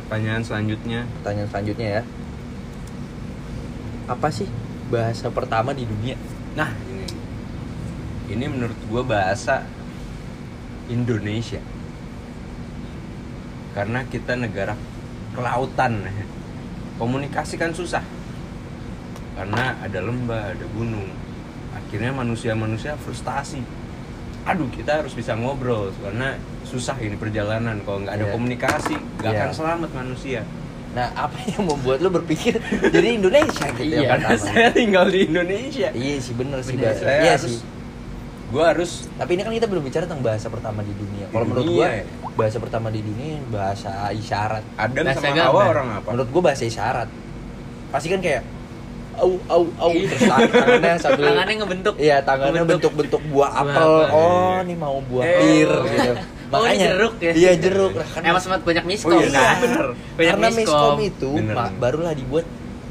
Pertanyaan 0.05 0.45
selanjutnya, 0.45 1.01
pertanyaan 1.19 1.49
selanjutnya 1.49 1.89
ya 1.89 2.03
apa 4.07 4.29
sih 4.31 4.47
bahasa 4.87 5.27
pertama 5.35 5.75
di 5.75 5.83
dunia 5.83 6.15
nah 6.55 6.71
ini, 6.87 7.07
ini 8.31 8.45
menurut 8.47 8.79
gue 8.87 9.03
bahasa 9.03 9.67
Indonesia. 10.87 11.59
Karena 13.77 14.01
kita 14.03 14.33
negara 14.35 14.73
kelautan, 15.31 16.01
komunikasi 16.97 17.55
kan 17.55 17.71
susah. 17.71 18.01
Karena 19.37 19.77
ada 19.79 20.01
lembah, 20.01 20.57
ada 20.57 20.65
gunung. 20.73 21.13
Akhirnya 21.71 22.09
manusia-manusia 22.11 22.97
frustasi. 22.97 23.61
Aduh, 24.43 24.71
kita 24.71 25.05
harus 25.05 25.13
bisa 25.13 25.37
ngobrol 25.37 25.93
karena 26.01 26.35
susah 26.65 26.97
ini 26.99 27.15
perjalanan. 27.15 27.85
Kalau 27.85 28.01
nggak 28.01 28.15
ada 28.17 28.27
Iya. 28.27 28.33
komunikasi, 28.33 28.95
nggak 29.21 29.29
Iya. 29.29 29.41
akan 29.43 29.51
selamat 29.53 29.91
manusia. 29.93 30.43
nah 30.97 31.13
apa 31.13 31.37
yang 31.45 31.69
membuat 31.69 32.01
lu 32.01 32.09
berpikir 32.09 32.57
jadi 32.95 33.21
Indonesia 33.21 33.69
gitu 33.69 33.85
Iya, 33.85 34.01
ya 34.01 34.09
Karena 34.17 34.33
saya 34.49 34.69
tinggal 34.73 35.13
di 35.13 35.29
Indonesia. 35.29 35.93
iya 35.93 36.17
sih 36.17 36.33
bener 36.33 36.65
sih 36.65 36.73
Bener. 36.73 36.97
Saya 36.97 37.21
iya 37.21 37.33
harus, 37.37 37.53
sih 37.53 37.61
gue 38.47 38.63
harus 38.63 39.11
Tapi 39.13 39.31
ini 39.33 39.43
kan 39.43 39.53
kita 39.53 39.67
belum 39.67 39.83
bicara 39.83 40.05
tentang 40.05 40.23
bahasa 40.23 40.47
pertama 40.47 40.81
di 40.81 40.93
dunia. 40.93 41.27
Kalau 41.27 41.45
menurut 41.45 41.67
gua 41.69 41.87
ya? 41.89 42.05
bahasa 42.33 42.57
pertama 42.57 42.89
di 42.89 43.01
dunia 43.01 43.43
bahasa 43.47 43.91
isyarat. 44.11 44.63
Adam 44.77 45.03
Bahasa 45.03 45.21
sama. 45.21 45.43
Hawa 45.43 45.63
orang 45.67 45.89
apa? 45.97 46.09
Menurut 46.11 46.29
gua 46.31 46.43
bahasa 46.45 46.63
isyarat. 46.63 47.09
Pasti 47.89 48.07
kan 48.07 48.21
kayak 48.21 48.43
au 49.17 49.41
au 49.49 49.65
au 49.79 49.91
Iya. 49.91 50.07
terus 50.07 50.23
tang- 50.29 50.51
tangannya 50.53 50.93
sambil 51.03 51.25
Tangannya 51.27 51.55
ngebentuk. 51.59 51.95
Iya, 51.97 52.17
tangannya 52.21 52.53
Ngebentuk. 52.55 52.93
bentuk-bentuk 52.93 53.23
buah 53.27 53.51
Buah 53.51 53.63
apel. 53.65 53.91
Oh, 54.13 54.57
ini 54.61 54.75
mau 54.75 54.97
buah 55.03 55.25
Eh. 55.25 55.37
pir 55.37 55.71
gitu. 55.89 56.13
Oh, 56.47 56.63
ini 56.63 56.79
jeruk 56.79 57.15
ya? 57.19 57.33
Iya, 57.33 57.53
jeruk. 57.59 57.93
Kan 58.07 58.23
Emang 58.23 58.39
sempat 58.39 58.61
banyak 58.63 58.85
miskom 58.87 59.11
Oh, 59.11 59.19
iya, 59.19 59.33
kan? 59.33 59.57
bener. 59.59 59.87
Banyak 60.15 60.31
karena 60.31 60.49
miskom 60.53 60.99
itu 61.03 61.31
Bener. 61.35 61.55
ma- 61.57 61.75
barulah 61.75 62.13
dibuat 62.13 62.47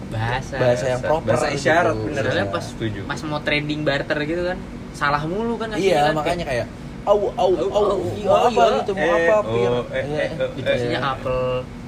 bahasa. 0.08 0.56
bahasa 0.58 0.86
yang 0.90 1.02
proper 1.02 1.32
Bahasa 1.32 1.48
gitu. 1.48 1.58
isyarat, 1.62 1.96
bener. 1.96 2.24
Soalnya 2.26 2.44
Iya. 2.44 2.52
pas 2.52 2.64
Setuju. 2.66 3.00
pas 3.06 3.20
mau 3.24 3.40
trading 3.40 3.80
barter 3.82 4.18
gitu 4.26 4.44
kan, 4.46 4.58
salah 4.96 5.22
mulu 5.28 5.60
kan 5.60 5.76
Iya, 5.76 6.10
kan, 6.10 6.14
makanya 6.16 6.46
kayak 6.48 6.68
au 7.06 7.30
au 7.38 7.52
Au, 7.54 7.70
au, 7.70 7.84
au, 7.86 8.00
iya, 8.18 8.26
iya, 8.26 8.32
apa 8.34 8.62
iya. 8.66 8.76
gitu 8.82 8.92
mau 8.98 9.12
apa 9.14 9.34
oh, 9.36 9.42
pir. 9.46 9.70
oh, 9.70 9.84
eh. 9.94 10.98
apel. 10.98 11.40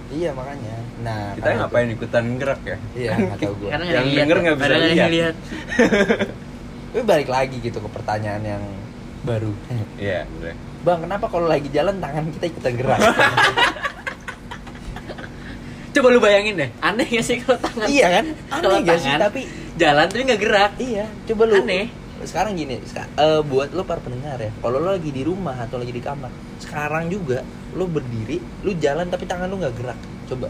Iya, 0.08 0.30
makanya. 0.32 0.76
Nah, 1.04 1.36
Kita 1.36 1.50
ngapain 1.60 1.90
ikutan 1.92 2.26
gerak 2.40 2.62
ya? 2.64 2.78
Iya, 2.96 3.12
nggak 3.18 3.40
tahu 3.44 3.54
gua. 3.60 3.70
Karena 3.76 3.86
Yang 3.92 4.08
denger 4.16 4.38
nggak 4.40 4.56
bisa 4.56 4.76
lihat. 5.12 5.36
Tapi 6.96 7.04
balik 7.04 7.30
lagi 7.30 7.58
gitu 7.60 7.78
ke 7.84 7.90
pertanyaan 7.92 8.44
yang 8.46 8.64
baru. 9.28 9.52
Iya. 10.00 10.24
Bang, 10.88 11.04
kenapa 11.04 11.28
kalau 11.28 11.52
lagi 11.52 11.68
jalan 11.68 12.00
tangan 12.00 12.32
kita 12.40 12.46
ikutan 12.48 12.74
gerak? 12.80 13.00
Coba 15.98 16.14
lu 16.14 16.22
bayangin 16.22 16.62
deh, 16.62 16.70
aneh 16.78 17.10
gak 17.10 17.26
sih 17.26 17.42
kalau 17.42 17.58
tangan? 17.58 17.90
iya 17.90 18.22
kan? 18.22 18.26
Kalau 18.54 18.78
Aneh 18.78 18.86
gak 18.86 19.02
sih? 19.02 19.10
tangan 19.10 19.22
Tapi 19.34 19.42
jalan 19.82 20.06
tapi 20.06 20.22
nggak 20.30 20.42
gerak. 20.46 20.72
iya, 20.78 21.06
coba 21.26 21.44
lu. 21.50 21.56
Aneh. 21.58 21.90
Sekarang 22.24 22.54
gini, 22.54 22.78
eh, 22.78 23.42
buat 23.42 23.70
lu 23.70 23.84
para 23.84 24.00
pendengar 24.00 24.38
ya, 24.38 24.50
kalau 24.58 24.78
lu 24.78 24.90
lagi 24.90 25.10
di 25.10 25.22
rumah 25.22 25.54
atau 25.60 25.78
lagi 25.78 25.92
di 25.92 26.00
kamar, 26.00 26.30
sekarang 26.58 27.08
juga 27.08 27.44
lu 27.74 27.86
berdiri, 27.86 28.42
lu 28.62 28.74
jalan 28.76 29.06
tapi 29.06 29.24
tangan 29.24 29.46
lu 29.46 29.58
nggak 29.58 29.76
gerak. 29.76 30.00
Coba. 30.26 30.48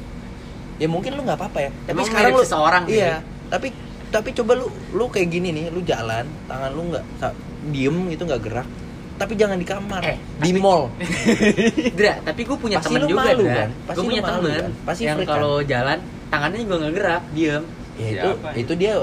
Ya 0.78 0.88
mungkin 0.88 1.14
lu 1.14 1.22
nggak 1.22 1.36
apa-apa 1.36 1.60
ya. 1.60 1.72
Tapi 1.84 1.92
Emang 1.92 2.06
sekarang 2.06 2.32
seseorang 2.40 2.84
sih. 2.86 3.02
Iya, 3.02 3.16
tapi 3.50 3.68
tapi 4.08 4.30
coba 4.32 4.52
lu 4.56 4.68
lu 4.94 5.06
kayak 5.10 5.28
gini 5.28 5.50
nih, 5.52 5.66
lu 5.68 5.84
jalan, 5.84 6.24
tangan 6.48 6.72
lu 6.72 6.94
nggak 6.94 7.04
diem 7.70 7.98
gitu 8.14 8.24
nggak 8.24 8.42
gerak. 8.42 8.68
Tapi 9.18 9.34
jangan 9.34 9.58
di 9.58 9.66
kamar, 9.66 10.02
Eh, 10.06 10.18
di 10.38 10.54
tapi- 10.54 10.62
mall. 10.62 10.94
Dra, 11.98 12.22
tapi 12.22 12.42
gue 12.46 12.54
punya 12.54 12.78
Pasti 12.78 12.94
temen 12.94 13.10
juga, 13.10 13.26
malu, 13.26 13.46
kan? 13.50 13.70
Pasti 13.84 13.98
Gue 13.98 14.06
punya 14.06 14.22
temen 14.22 14.52
kan? 14.54 14.72
Pasti 14.86 15.02
yang 15.10 15.18
kan? 15.18 15.26
kalau 15.26 15.56
jalan 15.66 15.98
tangannya 16.30 16.60
juga 16.62 16.76
nggak 16.78 16.94
gerak, 16.94 17.24
diem. 17.34 17.64
Ya 17.98 18.08
itu 18.14 18.30
Siapa? 18.30 18.50
itu 18.54 18.74
dia 18.74 18.94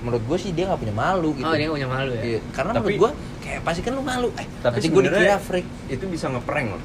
menurut 0.00 0.22
gue 0.24 0.38
sih 0.38 0.50
dia 0.50 0.64
nggak 0.66 0.80
punya 0.80 0.96
malu 0.96 1.28
gitu. 1.32 1.44
Oh 1.44 1.52
dia 1.52 1.66
nggak 1.66 1.76
punya 1.76 1.90
malu 1.90 2.10
ya? 2.10 2.22
Iya, 2.24 2.40
karena 2.50 2.70
Tapi- 2.70 2.80
menurut 2.80 2.96
gue 2.98 3.10
kayak 3.38 3.60
pasti 3.62 3.80
kan 3.80 3.92
lu 3.92 4.02
malu. 4.02 4.28
Eh, 4.34 4.46
Tapi 4.58 4.74
nanti 4.74 4.88
gue 4.88 5.02
dikira 5.04 5.36
freak. 5.38 5.66
itu 5.86 6.04
bisa 6.06 6.26
ngeprank 6.28 6.68
loh. 6.70 6.82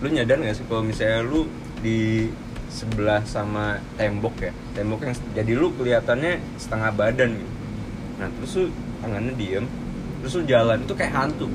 Lu 0.00 0.08
nyadar 0.08 0.36
gak 0.38 0.54
sih 0.54 0.64
kalau 0.64 0.82
misalnya 0.82 1.20
lu 1.22 1.40
di 1.78 2.28
sebelah 2.66 3.20
sama 3.22 3.64
tembok 3.94 4.34
ya, 4.40 4.52
tembok 4.72 5.00
yang 5.02 5.14
jadi 5.32 5.52
lu 5.54 5.70
kelihatannya 5.72 6.32
setengah 6.56 6.90
badan 6.90 7.30
gitu. 7.32 7.52
Nah 8.14 8.28
terus 8.32 8.52
lu 8.54 8.64
tangannya 8.98 9.32
diem, 9.34 9.64
terus 10.18 10.32
lu 10.34 10.42
jalan 10.44 10.78
itu 10.80 10.92
kayak 10.92 11.12
hantu. 11.14 11.46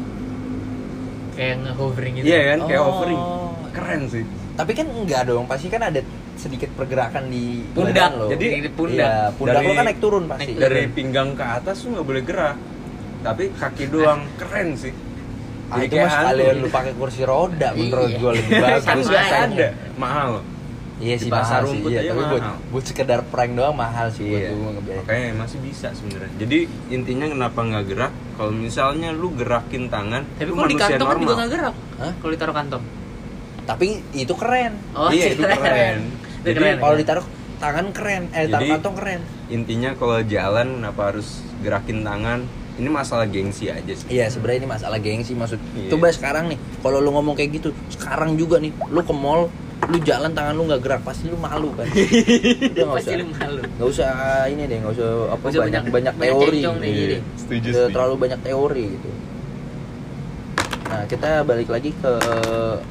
Kayak 1.34 1.56
nge-hovering 1.64 2.14
gitu. 2.16 2.26
Iya 2.26 2.42
kan, 2.46 2.60
kayak 2.66 2.82
Oh. 2.82 2.88
hovering. 2.92 3.22
Keren 3.70 4.02
sih. 4.08 4.24
Tapi 4.54 4.72
kan 4.74 4.88
enggak 4.88 5.22
dong, 5.26 5.46
pasti 5.46 5.68
kan 5.68 5.82
ada 5.82 6.02
sedikit 6.40 6.72
pergerakan 6.72 7.28
di 7.28 7.68
Pundak. 7.70 8.16
lo. 8.16 8.32
Jadi, 8.32 8.46
di 8.62 8.72
pundak. 8.72 8.96
Iya, 8.96 9.14
pundak 9.36 9.54
Dari- 9.54 9.68
lo 9.68 9.74
kan 9.74 9.86
naik 9.86 10.00
turun 10.00 10.24
pasti. 10.26 10.40
naik 10.40 10.50
turun. 10.50 10.64
Dari 10.66 10.82
pinggang 10.90 11.30
ke 11.34 11.44
atas 11.46 11.76
lu 11.84 11.88
nggak 11.92 12.08
boleh 12.08 12.24
gerak, 12.24 12.56
tapi 13.20 13.44
kaki 13.52 13.86
doang 13.86 14.22
keren 14.36 14.70
sih. 14.74 14.94
Ah, 15.70 15.86
itu 15.86 15.94
mas 15.94 16.10
kalian 16.10 16.56
lu 16.58 16.68
pakai 16.68 16.94
kursi 16.94 17.22
roda 17.22 17.70
menurut 17.72 18.10
Iya. 18.10 18.18
gue 18.18 18.32
lebih 18.34 18.52
bagus. 18.58 19.06
kan 19.06 19.50
ada, 19.52 19.68
mahal. 19.96 20.32
Iya 20.98 21.16
Di 21.16 21.22
sih 21.22 21.30
pasar 21.30 21.62
mahal 21.62 21.62
sih, 21.62 21.72
rumput 21.72 21.90
iya, 21.90 22.00
aja 22.02 22.10
tapi 22.10 22.24
buat, 22.26 22.44
mahal. 22.44 22.58
buat 22.68 22.84
sekedar 22.84 23.20
prank 23.24 23.52
doang 23.54 23.72
mahal 23.74 24.08
sih 24.10 24.24
buat 24.26 24.36
Iya, 24.36 24.50
gue 24.50 24.94
makanya 24.98 25.28
masih 25.38 25.60
bisa 25.62 25.88
sebenarnya. 25.94 26.32
Jadi 26.38 26.60
intinya 26.90 27.26
kenapa 27.30 27.60
nggak 27.62 27.84
gerak? 27.86 28.12
Kalau 28.34 28.52
misalnya 28.52 29.10
lu 29.12 29.32
gerakin 29.32 29.88
tangan, 29.88 30.24
Tapi 30.34 30.50
kalau 30.50 30.66
di 30.66 30.76
kantong 30.76 31.08
kan 31.08 31.16
juga 31.16 31.24
normal. 31.24 31.38
nggak 31.38 31.52
gerak. 31.54 31.76
Hah? 31.98 32.14
Kalau 32.16 32.32
ditaruh 32.34 32.56
kantong. 32.56 32.84
Tapi 33.62 33.88
itu 34.12 34.34
keren. 34.34 34.74
Oh, 34.92 35.08
Iya, 35.08 35.26
itu 35.34 35.44
keren. 35.46 36.00
Itu 36.10 36.19
Jadi, 36.42 36.56
keren. 36.56 36.78
Kalau 36.78 36.96
ditaruh 36.96 37.26
tangan 37.58 37.88
keren, 37.90 38.24
eh 38.32 38.46
taruh 38.46 38.62
Jadi- 38.62 38.72
kantong 38.74 38.96
keren. 38.96 39.22
Intinya 39.50 39.90
kalau 39.94 40.20
jalan 40.22 40.68
kenapa 40.78 41.02
harus 41.10 41.28
gerakin 41.60 42.02
tangan? 42.02 42.40
Ini 42.76 42.88
masalah 42.88 43.26
gengsi 43.26 43.68
aja 43.68 43.92
sih. 43.92 44.08
Iya 44.08 44.28
sebenarnya 44.28 44.64
ini 44.64 44.70
masalah 44.70 44.98
gengsi 44.98 45.36
maksud. 45.36 45.60
Iya. 45.74 45.92
Coba 45.92 46.08
sekarang 46.10 46.48
nih, 46.48 46.56
kalau 46.80 46.98
lu 46.98 47.12
ngomong 47.12 47.36
kayak 47.36 47.52
gitu, 47.54 47.70
sekarang 47.90 48.34
juga 48.34 48.56
nih, 48.58 48.72
lu 48.88 49.02
ke 49.02 49.12
mall, 49.12 49.52
lu 49.86 49.98
jalan 50.00 50.32
tangan 50.32 50.56
lu 50.56 50.64
nggak 50.64 50.80
gerak, 50.80 51.02
pasti 51.04 51.28
lu 51.28 51.36
malu 51.36 51.76
kan. 51.76 51.84
Udah 52.72 52.84
nggak 52.86 52.96
Pasti 52.96 53.10
usah, 53.10 53.20
lu 53.20 53.26
malu. 53.30 53.60
nggak 53.68 53.90
usah 53.90 54.12
ini 54.48 54.64
deh, 54.64 54.78
nggak 54.80 54.94
usah 54.94 55.10
apa 55.28 55.44
usah 55.46 55.60
banyak 55.60 55.60
banyak- 55.60 55.92
banyak 55.92 56.14
banyak 56.16 56.32
teori. 56.32 56.56
kencong 56.56 56.78
kayak 56.78 56.96
Iya. 56.96 57.20
Setuju, 57.36 57.70
setuju. 57.70 57.92
terlalu 57.92 58.16
banyak 58.18 58.40
teori 58.40 58.86
gitu. 58.90 59.10
Nah 60.86 61.02
kita 61.06 61.30
balik 61.44 61.70
lagi 61.70 61.92
ke 61.94 62.14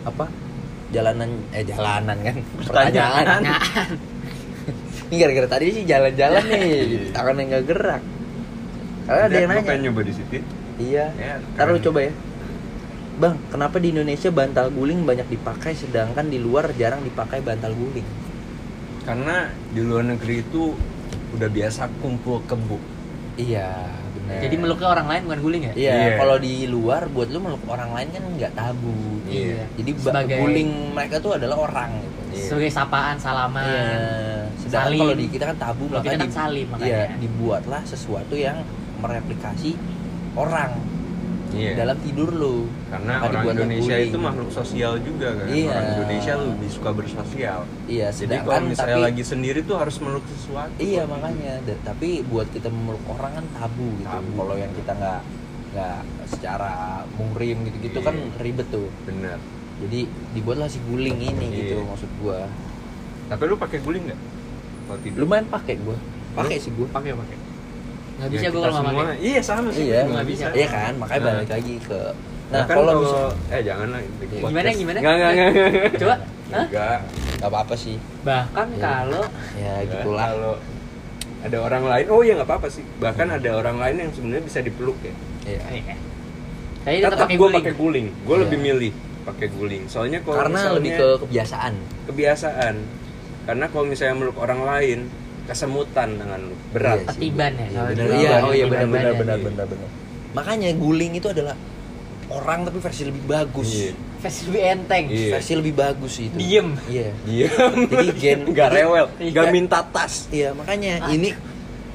apa? 0.05 0.25
Jalanan, 0.89 1.31
eh 1.53 1.63
jalanan 1.63 2.17
kan? 2.19 2.37
Pertanyaan. 2.69 3.43
Ini 5.09 5.17
gara-gara 5.17 5.49
tadi 5.49 5.67
sih 5.73 5.85
jalan-jalan 5.85 6.45
nih, 6.53 6.69
gitu. 6.85 7.07
tangannya 7.13 7.43
nggak 7.49 7.65
gerak. 7.65 8.03
Karena 9.05 9.23
ada 9.25 9.37
yang 9.37 9.49
nanya. 9.49 9.65
pengen 9.65 9.83
nyoba 9.89 10.01
di 10.05 10.13
situ 10.13 10.37
Iya. 10.79 11.07
Ya, 11.17 11.35
keren. 11.57 11.81
coba 11.81 12.01
ya. 12.05 12.13
Bang, 13.19 13.35
kenapa 13.49 13.77
di 13.77 13.91
Indonesia 13.91 14.31
bantal 14.31 14.71
guling 14.71 15.03
banyak 15.03 15.27
dipakai 15.27 15.75
sedangkan 15.75 16.29
di 16.29 16.39
luar 16.39 16.71
jarang 16.75 17.03
dipakai 17.03 17.41
bantal 17.41 17.73
guling? 17.73 18.07
karena 19.01 19.49
di 19.73 19.81
luar 19.81 20.05
negeri 20.05 20.45
itu 20.45 20.77
udah 21.33 21.49
biasa 21.49 21.89
kumpul 22.05 22.45
kebo 22.45 22.77
Iya, 23.41 23.89
benar. 24.29 24.43
Jadi 24.45 24.55
meluknya 24.57 24.89
orang 24.91 25.07
lain 25.09 25.23
bukan 25.25 25.41
guling 25.41 25.63
ya? 25.65 25.73
Iya, 25.73 25.93
Iya. 25.97 26.15
kalau 26.17 26.37
di 26.37 26.55
luar 26.65 27.03
buat 27.09 27.29
lu 27.29 27.39
meluk 27.41 27.63
orang 27.67 27.91
lain 27.91 28.09
kan 28.11 28.23
nggak 28.29 28.53
tabu. 28.53 28.95
Iya. 29.25 29.65
Jadi 29.75 29.91
ba- 29.97 30.03
Sebagai- 30.05 30.39
guling 30.39 30.71
mereka 30.93 31.17
tuh 31.19 31.33
adalah 31.35 31.57
orang 31.59 31.91
gitu. 31.97 32.21
Iya. 32.29 32.45
Sebagai 32.45 32.71
sapaan, 32.71 33.17
salaman. 33.17 33.65
Iya. 33.65 33.89
Sedangkan 34.59 34.85
Salim. 34.87 35.01
kalau 35.01 35.15
di 35.17 35.27
kita 35.27 35.45
kan 35.47 35.57
tabu, 35.59 35.85
Kalau 35.89 36.03
kita 36.03 36.15
kan 36.15 36.29
di- 36.29 36.37
salim, 36.37 36.67
makanya. 36.69 36.93
Iya, 36.93 37.05
dibuatlah 37.17 37.83
sesuatu 37.83 38.35
yang 38.37 38.57
mereplikasi 38.99 39.71
orang 40.35 40.71
Iya. 41.51 41.73
dalam 41.77 41.97
tidur 41.99 42.31
lu. 42.31 42.57
karena 42.87 43.13
Maka 43.15 43.29
orang 43.31 43.45
Indonesia 43.55 43.95
guling. 43.95 44.09
itu 44.09 44.19
makhluk 44.19 44.51
sosial 44.51 44.93
juga 44.99 45.29
kan 45.33 45.47
Iya. 45.47 45.69
orang 45.71 45.89
Indonesia 45.95 46.33
lebih 46.37 46.69
suka 46.69 46.91
bersosial 46.91 47.61
Iya, 47.85 48.07
jadi 48.09 48.19
sedangkan 48.39 48.49
kalau 48.51 48.69
misalnya 48.69 48.95
tapi 48.95 49.07
lagi 49.07 49.23
sendiri 49.23 49.61
tuh 49.63 49.77
harus 49.77 49.97
meluk 49.99 50.25
sesuatu 50.27 50.77
Iya 50.77 51.03
makanya, 51.05 51.53
Da- 51.63 51.83
tapi 51.87 52.09
buat 52.23 52.49
kita 52.49 52.69
memeluk 52.69 53.05
orang 53.09 53.33
kan 53.35 53.45
tabu 53.53 53.89
gitu. 53.95 54.09
Kalau 54.09 54.55
yang 54.55 54.73
kita 54.73 54.93
nggak 54.93 55.21
nggak 55.69 55.99
secara 56.27 56.73
murim 57.15 57.57
gitu-gitu 57.63 57.99
kan 58.01 58.13
Iya. 58.13 58.39
ribet 58.39 58.69
tuh. 58.69 58.89
bener 59.05 59.37
Jadi 59.79 60.01
dibuatlah 60.33 60.67
si 60.67 60.81
guling 60.83 61.19
ini 61.19 61.47
gitu 61.55 61.77
Iya. 61.77 61.87
maksud 61.87 62.11
gua. 62.19 62.49
tapi 63.27 63.43
lu 63.45 63.55
pakai 63.55 63.79
guling 63.79 64.05
nggak 64.07 64.21
Lumayan 65.15 65.45
pakai 65.47 65.77
gua. 65.79 65.97
Pakai 66.33 66.57
sih 66.57 66.73
gua. 66.73 66.89
Pakai 66.89 67.13
pakai. 67.13 67.37
Nggak 68.19 68.27
Ya, 68.27 68.33
bisa 68.35 68.47
gue 68.49 68.61
kalau 68.61 68.81
nggak 68.83 69.19
iya 69.21 69.41
sama 69.41 69.69
sih 69.71 69.85
Iya, 69.87 70.01
nggak 70.05 70.27
bisa 70.27 70.45
Iya 70.51 70.67
kan, 70.69 70.93
makanya 70.99 71.21
Nah. 71.21 71.29
balik 71.39 71.51
lagi 71.51 71.75
ke 71.79 72.01
Nah, 72.49 72.55
Nah, 72.55 72.65
kan 72.65 72.75
kalau 72.75 72.93
eh 73.47 73.61
jangan 73.61 73.89
lah 73.93 74.01
Gimana, 74.25 74.69
gimana? 74.73 74.99
Nggak, 74.99 75.15
nggak, 75.15 75.31
nggak, 75.31 75.51
nggak. 75.53 75.93
Coba. 76.03 76.15
Hah? 76.49 76.65
Enggak. 76.65 76.99
nggak 77.39 77.51
apa-apa 77.53 77.75
sih. 77.77 77.97
Bahkan 78.25 78.67
Iya. 78.69 78.81
kalau 78.81 79.25
Ya 79.55 79.73
Nggak, 79.77 79.85
gitulah. 79.87 80.27
Kalau 80.27 80.55
ada 81.39 81.59
orang 81.61 81.85
lain, 81.87 82.07
oh 82.09 82.21
iya 82.21 82.33
nggak 82.35 82.49
apa-apa 82.49 82.69
sih. 82.69 82.83
Bahkan 82.97 83.27
ada 83.31 83.51
orang 83.53 83.77
lain 83.77 83.97
yang 84.01 84.11
sebenarnya 84.11 84.43
bisa 84.43 84.59
dipeluk 84.59 84.97
ya. 84.99 85.15
Iya. 85.47 85.61
Iya. 85.71 85.95
Tapi 86.81 86.97
tetap 86.97 87.11
Tetap 87.13 87.21
pakai 87.23 87.37
gue 87.37 87.49
pakai 87.53 87.75
guling. 87.77 88.07
Gue 88.25 88.33
Iya. 88.33 88.43
lebih 88.43 88.59
milih 88.59 88.93
pakai 89.23 89.47
guling. 89.53 89.83
Soalnya 89.87 90.19
kalau 90.25 90.41
Karena 90.41 90.57
misalnya 90.57 90.77
lebih 90.81 90.93
ke 90.97 91.09
kebiasaan. 91.23 91.75
kebiasaan. 92.09 92.75
Karena 93.45 93.65
kalau 93.69 93.85
misalnya 93.85 94.15
meluk 94.17 94.37
orang 94.37 94.61
lain, 94.63 94.99
kesemutan 95.49 96.09
tangan 96.15 96.41
lu. 96.45 96.57
Berat. 96.71 96.99
Iya. 96.99 97.09
Ketiban 97.11 97.53
ya, 97.53 97.67
Iya, 97.67 97.81
benar. 97.89 98.07
Iya, 98.13 98.33
oh 98.45 98.53
iya 98.53 98.65
ketiban 98.67 98.69
benar 98.69 98.85
benar 98.85 99.03
badan. 99.09 99.19
benar 99.19 99.39
benar 99.41 99.67
benar. 99.67 99.89
Makanya 100.37 100.69
guling 100.77 101.13
itu 101.17 101.29
adalah 101.29 101.57
orang 102.29 102.61
tapi 102.63 102.79
versi 102.79 103.03
lebih 103.03 103.23
bagus. 103.25 103.69
Iya. 103.73 103.93
Versi 104.19 104.41
lebih 104.47 104.63
enteng. 104.63 105.05
Iya. 105.09 105.31
Versi 105.33 105.53
lebih 105.57 105.75
bagus 105.75 106.15
itu. 106.19 106.37
Diem. 106.37 106.69
Iya. 106.85 107.09
Diam. 107.25 107.75
Jadi 107.89 108.09
gen 108.15 108.39
Nggak 108.53 108.69
rewel, 108.71 109.07
Iya. 109.17 109.31
nggak 109.33 109.47
minta 109.49 109.79
tas. 109.83 110.29
Iya, 110.29 110.53
makanya 110.53 110.93
Ah. 111.01 111.11
ini 111.11 111.33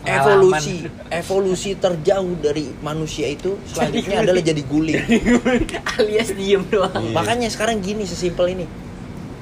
evolusi 0.04 0.84
evolusi 1.08 1.70
terjauh 1.76 2.36
dari 2.38 2.76
manusia 2.80 3.24
itu 3.26 3.56
selanjutnya 3.66 4.20
adalah 4.22 4.44
jadi 4.52 4.62
guling. 4.62 5.00
Alias 5.94 6.30
diem 6.34 6.63
doang. 6.68 6.92
Iya. 6.92 7.13
Makanya 7.13 7.48
sekarang 7.48 7.80
gini 7.80 8.04
sesimpel 8.04 8.52
ini. 8.52 8.66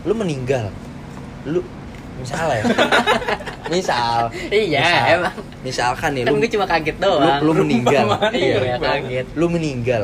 Lu 0.04 0.14
meninggal. 0.14 0.70
Lu 1.46 1.64
misal 2.22 2.48
ya. 2.48 2.64
misal. 3.74 4.20
Iya, 4.48 4.80
misal, 4.80 5.06
emang. 5.12 5.36
Misalkan 5.62 6.10
nih 6.12 6.24
Kan 6.24 6.32
lu 6.32 6.38
gue 6.38 6.52
cuma 6.52 6.66
kaget 6.66 6.96
lu, 6.96 7.06
doang. 7.08 7.40
lu 7.42 7.52
meninggal. 7.58 8.06
Perumpamaan 8.06 8.32
Iya, 8.42 8.56
iya. 8.60 8.76
kaget. 8.78 9.28
Lu 9.34 9.46
meninggal. 9.48 10.04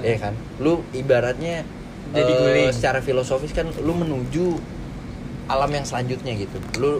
Iya 0.00 0.16
kan? 0.18 0.34
Lu 0.58 0.72
ibaratnya 0.90 1.62
Jadi 2.08 2.32
eh, 2.32 2.38
guling. 2.40 2.68
secara 2.72 2.98
filosofis 2.98 3.52
kan 3.52 3.68
lu 3.76 3.92
menuju 3.92 4.58
alam 5.46 5.70
yang 5.70 5.84
selanjutnya 5.84 6.32
gitu. 6.34 6.56
Lu 6.76 6.98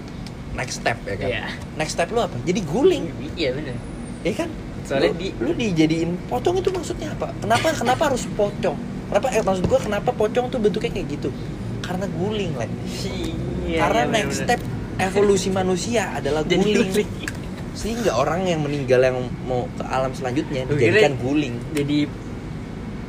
next 0.52 0.78
step 0.78 0.98
ya 1.02 1.16
kan? 1.16 1.28
Iya. 1.28 1.42
Next 1.74 1.92
step 1.92 2.08
lu 2.08 2.20
apa? 2.20 2.36
Jadi 2.42 2.60
guling. 2.62 3.04
Iya 3.34 3.50
bener. 3.52 3.76
Iya 4.20 4.34
kan? 4.36 4.48
Soalnya 4.84 5.10
lu, 5.10 5.16
di- 5.16 5.36
lu 5.36 5.50
dijadiin 5.52 6.10
pocong 6.28 6.56
itu 6.56 6.70
maksudnya 6.70 7.12
apa? 7.12 7.32
Kenapa 7.38 7.72
kenapa 7.72 8.02
harus 8.08 8.24
pocong? 8.30 8.76
Kenapa 9.08 9.26
eh, 9.30 9.40
maksud 9.40 9.64
gua 9.64 9.80
kenapa 9.80 10.10
pocong 10.12 10.48
tuh 10.48 10.58
bentuknya 10.58 10.92
kayak 10.92 11.08
gitu? 11.10 11.28
Karena 11.88 12.06
guling, 12.06 12.52
Len. 12.52 12.70
Iya. 13.64 13.78
Karena 13.80 14.02
iya, 14.02 14.12
next 14.14 14.36
step 14.38 14.60
evolusi 14.98 15.48
manusia 15.50 16.12
adalah 16.12 16.44
guling. 16.44 16.92
guling. 16.92 17.10
Sehingga 17.72 18.12
orang 18.12 18.44
yang 18.44 18.60
meninggal 18.60 19.00
yang 19.00 19.16
mau 19.42 19.64
ke 19.70 19.82
alam 19.82 20.12
selanjutnya 20.12 20.66
Lu 20.66 20.74
dijadikan 20.74 21.16
guling. 21.16 21.56
Jadi 21.72 21.98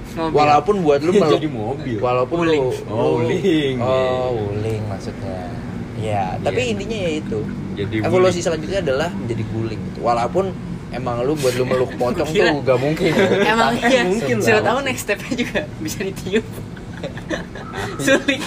mobil. 0.10 0.36
Walaupun 0.36 0.76
buat 0.80 1.00
lu 1.00 1.12
meluk- 1.12 1.36
jadi 1.36 1.50
mobil. 1.50 1.98
walaupun 1.98 2.38
Wuling. 2.40 2.62
lu, 2.62 2.72
Oh, 2.88 3.20
wuling. 3.20 3.76
oh 3.80 4.28
wuling 4.34 4.82
maksudnya 4.86 5.48
ya 5.96 6.34
tapi 6.40 6.60
Iya. 6.62 6.72
intinya 6.72 6.98
ya 6.98 7.12
itu 7.14 7.40
Jadi 7.76 7.96
evolusi 8.02 8.32
guling. 8.32 8.42
selanjutnya 8.42 8.80
adalah 8.82 9.10
menjadi 9.12 9.44
guling 9.46 9.80
gitu. 9.86 10.00
walaupun 10.02 10.46
emang 10.90 11.22
lu 11.22 11.36
buat 11.36 11.54
lu 11.54 11.64
meluk 11.64 11.92
pocong 11.96 12.26
tuh 12.26 12.56
gak 12.64 12.80
mungkin 12.80 13.12
ya. 13.12 13.28
Emang 13.54 13.74
iya. 13.80 14.02
mungkin 14.04 14.36
Siapa 14.40 14.58
lah. 14.58 14.66
tahu 14.66 14.80
next 14.82 15.02
stepnya 15.04 15.34
juga 15.38 15.60
bisa 15.78 16.00
ditiup. 16.02 16.46
Sulit. 18.00 18.40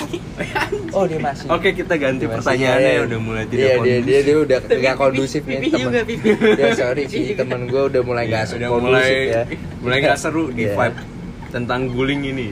oh 0.97 1.05
dia 1.05 1.19
masih 1.19 1.47
Oke, 1.47 1.69
kita 1.73 1.95
ganti 1.95 2.25
Dia 2.25 2.35
pertanyaannya 2.35 2.91
iya. 2.91 3.03
udah 3.05 3.19
mulai 3.19 3.45
tidak 3.45 3.61
iya, 3.61 3.69
dia, 3.69 3.77
kondusif. 3.77 4.03
dia, 4.03 4.19
dia 4.21 4.37
udah 4.39 4.59
Tapi 4.59 4.73
gak 4.75 4.81
pipi- 4.89 4.99
kondusif 4.99 5.43
nih 5.43 5.59
temen 5.61 5.79
juga, 5.79 6.01
pipi. 6.03 6.29
ya 6.57 6.69
sorry 6.73 7.05
sih 7.05 7.25
temen 7.33 7.61
gue 7.65 7.83
udah 7.85 8.03
mulai 8.03 8.25
gak 8.27 8.43
Iya, 8.43 8.55
udah 8.55 8.69
kondusif 8.69 8.89
mulai 8.89 9.11
ya 9.29 9.43
mulai 9.79 9.97
nggak 10.01 10.17
seru 10.17 10.45
di 10.49 10.63
Iya. 10.63 10.75
vibe 10.75 10.99
tentang 11.49 11.81
guling 11.87 12.23
ini. 12.25 12.49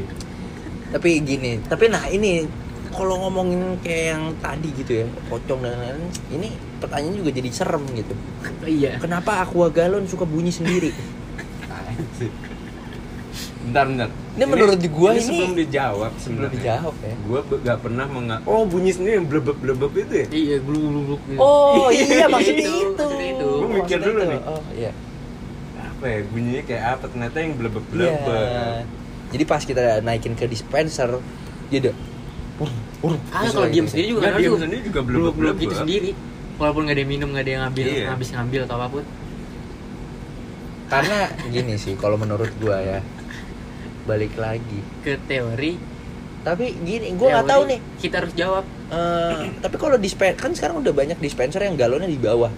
tapi 0.91 1.11
gini 1.21 1.53
tapi 1.65 1.85
nah 1.87 2.05
ini 2.05 2.45
kalau 2.91 3.23
ngomongin 3.23 3.79
kayak 3.79 4.05
yang 4.11 4.23
tadi 4.37 4.69
gitu 4.75 4.93
ya 4.93 5.07
pocong 5.27 5.63
dan 5.63 5.73
lain-lain 5.73 6.03
ini 6.29 6.49
pertanyaan 6.77 7.15
juga 7.17 7.31
jadi 7.33 7.51
serem 7.51 7.85
gitu 7.93 8.15
Oh, 8.59 8.67
iya. 8.67 8.99
kenapa 8.99 9.41
aqua 9.41 9.69
galon 9.69 10.05
suka 10.05 10.25
bunyi 10.25 10.51
sendiri 10.51 10.91
Bentar, 13.63 13.87
bentar. 13.87 14.11
Ini 14.41 14.49
menurut 14.49 14.81
gua 14.89 15.11
ini- 15.13 15.21
sebelum 15.21 15.53
dijawab 15.53 16.11
belum 16.11 16.17
sebenarnya. 16.19 16.55
dijawab 16.57 16.95
ya 16.99 17.15
Gue 17.21 17.41
gak 17.61 17.79
pernah 17.79 18.07
menga 18.07 18.37
Oh, 18.43 18.65
bunyi 18.65 18.89
sendiri 18.89 19.15
yang 19.15 19.29
blebeb-blebeb 19.29 19.93
itu 19.99 20.15
ya? 20.15 20.27
Iya, 20.33 20.57
gluk 20.59 20.81
gluk 20.81 21.05
gluk. 21.05 21.23
gitu. 21.27 21.39
oh 21.39 21.89
iya 21.95 22.25
maksudnya 22.25 22.65
Itu, 22.65 23.05
itu. 23.21 23.49
Gua 23.53 23.69
mikir 23.69 23.77
Maksudnya 23.77 24.01
dulu 24.01 24.17
itu. 24.19 24.31
nih. 24.31 24.41
oh 24.43 24.63
iya 24.73 24.91
Apa 25.77 26.05
ya? 26.07 26.19
Bunyinya 26.25 26.63
kayak 26.65 26.85
apa? 26.91 27.05
Ternyata 27.07 27.37
yang 27.37 27.51
Iya. 27.51 27.59
blebeb-blebeb. 27.61 28.85
jadi 29.29 29.45
pas 29.45 29.63
kita 29.63 29.83
naikin 30.01 30.33
ke 30.33 30.45
dispenser 30.47 31.11
dia 31.69 31.79
ada 31.79 31.93
urung, 32.59 32.75
urung. 33.01 33.21
Ah, 33.31 33.45
kalau 33.45 33.69
diem 33.69 33.85
gitu. 33.85 33.93
sendiri 33.93 34.07
juga 34.09 34.21
Nggak, 34.21 34.33
kan 34.33 34.41
diem 34.41 34.51
lu 34.51 34.59
sendiri 34.59 34.83
juga 34.83 35.01
gluk 35.03 35.21
blebeb-blebeb. 35.37 35.61
gitu 35.61 35.75
sendiri. 35.77 36.11
Walaupun 36.57 36.81
nggak 36.83 36.93
ada 36.93 37.01
yang 37.01 37.11
minum, 37.11 37.29
nggak 37.31 37.41
ada 37.41 37.51
yang 37.51 37.63
ngambil, 37.63 37.85
Iya. 37.87 38.07
habis 38.11 38.29
ngambil 38.31 38.61
atau 38.65 38.75
apa 38.75 38.89
pun. 38.91 39.05
karena 40.87 41.19
gini 41.47 41.75
sih 41.77 41.95
kalau 41.95 42.17
menurut 42.17 42.51
gua 42.59 42.81
ya 42.81 42.99
balik 44.03 44.35
lagi 44.35 44.81
Ke 45.01 45.17
teori. 45.21 45.77
tapi 46.41 46.73
gini 46.79 47.13
gua 47.15 47.37
nggak 47.37 47.49
tahu 47.49 47.63
nih 47.67 47.81
Kita 47.99 48.17
harus 48.19 48.33
jawab. 48.33 48.65
Eh, 48.89 49.61
tapi 49.61 49.77
kalau 49.77 49.97
dispen 49.97 50.33
kan 50.35 50.51
sekarang 50.51 50.81
udah 50.81 50.91
banyak 50.91 51.17
dispenser 51.17 51.61
yang 51.61 51.75
galonnya 51.75 52.07
di 52.07 52.17
bawah 52.17 52.49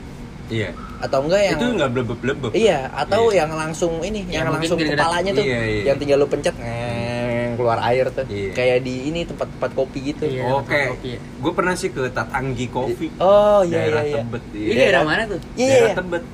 Iya. 0.46 0.70
atau 0.98 1.24
enggak 1.24 1.42
yang 1.42 1.57
Itu 1.57 1.66
nggak 1.72 1.90
blebeb-blebeb. 1.90 2.50
Iya, 2.52 2.92
atau 2.92 3.28
Iya. 3.28 3.42
yang 3.42 3.50
langsung 3.55 3.92
ini, 4.00 4.22
Ya, 4.26 4.42
yang 4.42 4.52
mungkin 4.52 4.68
langsung 4.68 4.78
kepalanya 4.78 5.31
tuh, 5.33 5.44
Iya, 5.44 5.61
iya. 5.64 5.83
yang 5.88 5.96
tinggal 5.96 6.18
lu 6.18 6.26
pencet, 6.26 6.55
ngeng, 6.55 7.50
keluar 7.57 7.78
air 7.83 8.07
tuh, 8.07 8.26
Iya. 8.26 8.52
kayak 8.52 8.78
di 8.83 9.09
ini 9.09 9.20
tempat-tempat 9.24 9.70
kopi 9.72 9.98
gitu. 10.05 10.28
Iya. 10.28 10.44
Oke. 10.52 10.81
kopi 10.92 11.09
ya. 11.11 11.20
Gue 11.40 11.52
pernah 11.52 11.72
sih 11.72 11.88
ke 11.88 12.05
Tatanggi 12.07 12.66
Coffee. 12.68 13.11
Oh 13.16 13.61
iya 13.62 13.70
iya 13.72 13.78
daerah 13.83 14.02
iya. 14.05 14.16
Tebet. 14.20 14.42
Ini 14.46 14.61
Iya. 14.62 14.76
daerah 14.78 15.02
mana 15.02 15.22
tuh? 15.26 15.40
Iya, 15.52 15.66
daerah 15.66 15.88
iya. 15.88 15.94
Tebet. 15.96 16.24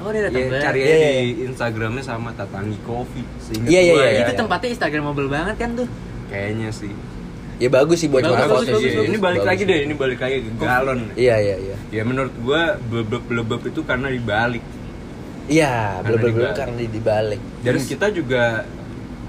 Oh, 0.00 0.08
daerah 0.08 0.32
Iya, 0.32 0.48
Tebet. 0.48 0.62
cari 0.62 0.78
Iya, 0.78 0.88
aja 0.88 0.96
iya. 0.96 1.10
di 1.12 1.32
Instagramnya 1.44 2.02
sama 2.02 2.28
Tatanggi 2.32 2.78
Coffee. 2.80 3.24
Iya, 3.62 3.80
iya, 3.80 3.92
gua 3.92 4.00
iya, 4.00 4.10
ya. 4.10 4.20
Itu 4.24 4.32
tempatnya 4.34 4.68
Instagramable 4.72 5.28
banget 5.28 5.56
kan 5.56 5.70
tuh. 5.76 5.88
Kayaknya 6.26 6.68
sih. 6.70 6.92
Ya 7.60 7.68
bagus 7.68 8.00
sih 8.00 8.08
buat 8.08 8.24
Bagus, 8.24 8.40
bagus, 8.40 8.64
sih. 8.64 8.72
bagus, 8.72 8.92
Ini 9.04 9.18
balik 9.20 9.40
Bagus. 9.44 9.50
lagi 9.52 9.62
deh, 9.62 9.78
ini 9.84 9.94
balik 9.94 10.18
lagi 10.18 10.36
ke 10.40 10.50
galon. 10.56 11.00
Iya 11.12 11.36
iya 11.38 11.56
iya. 11.60 11.76
Ya 11.92 12.02
menurut 12.02 12.32
gua 12.40 12.80
blebeb-blebeb 12.80 13.60
itu 13.66 13.80
karena 13.84 14.08
dibalik. 14.08 14.64
Iya, 15.44 16.00
belum 16.00 16.18
dibalik. 16.22 16.56
karena 16.56 16.76
di- 16.78 16.88
dibalik. 16.88 17.40
Dan 17.60 17.72
Terus- 17.76 17.88
kita 17.90 18.06
juga 18.08 18.64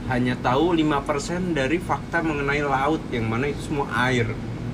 hanya 0.07 0.35
tahu 0.37 0.71
5% 0.71 1.51
dari 1.51 1.77
fakta 1.77 2.21
mengenai 2.21 2.61
laut 2.61 3.03
yang 3.09 3.25
mana 3.25 3.47
itu 3.47 3.59
semua 3.61 3.91
air. 4.01 4.31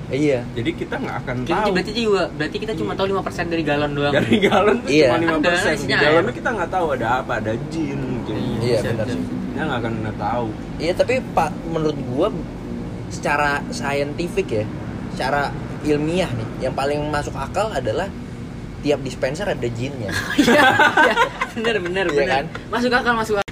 Iya. 0.08 0.40
Jadi 0.50 0.70
kita 0.72 0.96
nggak 0.96 1.16
akan 1.20 1.36
Kita 1.42 1.56
tahu. 1.58 1.70
berarti 1.70 1.92
juga 1.94 2.22
berarti 2.30 2.56
kita 2.58 2.72
cuma 2.74 2.92
tahu 2.92 3.06
5% 3.12 3.44
dari 3.46 3.60
galon 3.62 3.92
doang. 3.92 4.14
Dari 4.14 4.36
galon 4.40 4.76
tuh 4.80 4.88
Iya. 4.88 5.06
cuma 5.06 5.18
5%. 5.20 5.36
Ada 5.38 5.68
Di 5.68 5.76
isinya 5.76 5.96
galonnya 5.98 6.22
air. 6.24 6.36
kita 6.36 6.48
nggak 6.50 6.70
tahu 6.70 6.86
ada 6.92 7.06
apa, 7.18 7.32
ada 7.36 7.52
jin 7.68 7.98
mungkin. 8.00 8.34
Iya, 8.58 8.78
bisa, 8.78 8.88
benar 8.90 9.06
sih. 9.06 9.22
Kita 9.22 9.62
nggak 9.62 9.78
akan 9.78 9.92
pernah 9.94 10.14
tahu. 10.16 10.46
Iya, 10.78 10.92
tapi 10.94 11.14
Pak 11.28 11.50
menurut 11.66 11.98
gua 12.08 12.28
secara 13.08 13.50
saintifik 13.68 14.48
ya, 14.50 14.64
secara 15.10 15.52
ilmiah 15.80 16.28
nih 16.30 16.48
yang 16.60 16.74
paling 16.74 17.00
masuk 17.06 17.32
akal 17.32 17.68
adalah 17.68 18.08
tiap 18.78 19.00
dispenser 19.00 19.44
ada 19.44 19.68
jinnya 19.68 20.10
Iya, 20.38 20.62
iya. 21.02 21.14
bener 21.52 21.76
bener 21.80 22.06
Iya 22.06 22.14
bener. 22.14 22.28
kan? 22.28 22.44
Masuk 22.68 22.90
akal 22.90 23.12
masuk 23.12 23.36
akal. 23.36 23.46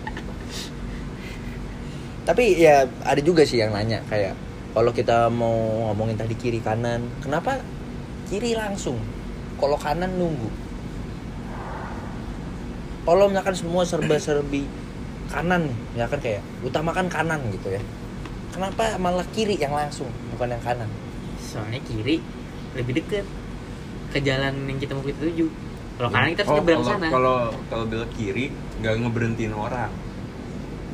tapi 2.25 2.45
ya 2.57 2.75
ada 3.01 3.21
juga 3.21 3.43
sih 3.43 3.57
yang 3.57 3.71
nanya 3.71 4.03
kayak 4.07 4.35
kalau 4.77 4.93
kita 4.93 5.33
mau 5.33 5.57
ngomongin 5.89 6.21
tadi 6.21 6.37
kiri 6.37 6.61
kanan 6.61 7.09
kenapa 7.25 7.65
kiri 8.29 8.53
langsung? 8.53 9.01
Kalau 9.57 9.81
kanan 9.81 10.21
nunggu. 10.21 10.53
Kalau 13.09 13.31
misalkan 13.33 13.57
semua 13.57 13.89
serba 13.89 14.21
serbi 14.21 14.69
kanan 15.33 15.65
nih 15.65 15.77
misalkan 15.97 16.21
kayak 16.21 16.43
utamakan 16.61 17.09
kanan 17.09 17.41
gitu 17.49 17.73
ya. 17.73 17.81
Kenapa 18.53 19.01
malah 19.01 19.25
kiri 19.33 19.57
yang 19.57 19.73
langsung 19.73 20.13
bukan 20.37 20.53
yang 20.53 20.61
kanan? 20.61 20.91
Soalnya 21.41 21.81
kiri 21.81 22.21
lebih 22.77 23.01
deket 23.01 23.25
ke 24.13 24.21
jalan 24.21 24.53
yang 24.69 24.77
kita 24.77 24.93
mau 24.93 25.01
kita 25.01 25.25
tuju. 25.25 25.47
Kalau 25.97 26.11
kanan 26.13 26.29
kita 26.37 26.43
harus 26.45 26.53
Oh, 26.53 26.57
nyebrang 26.61 26.77
kalau 26.77 26.93
sana. 26.93 27.09
kalau 27.09 27.39
kalau 27.73 27.85
belok 27.89 28.11
kiri 28.13 28.53
nggak 28.85 28.93
ngeberhentiin 29.01 29.55
orang 29.57 29.89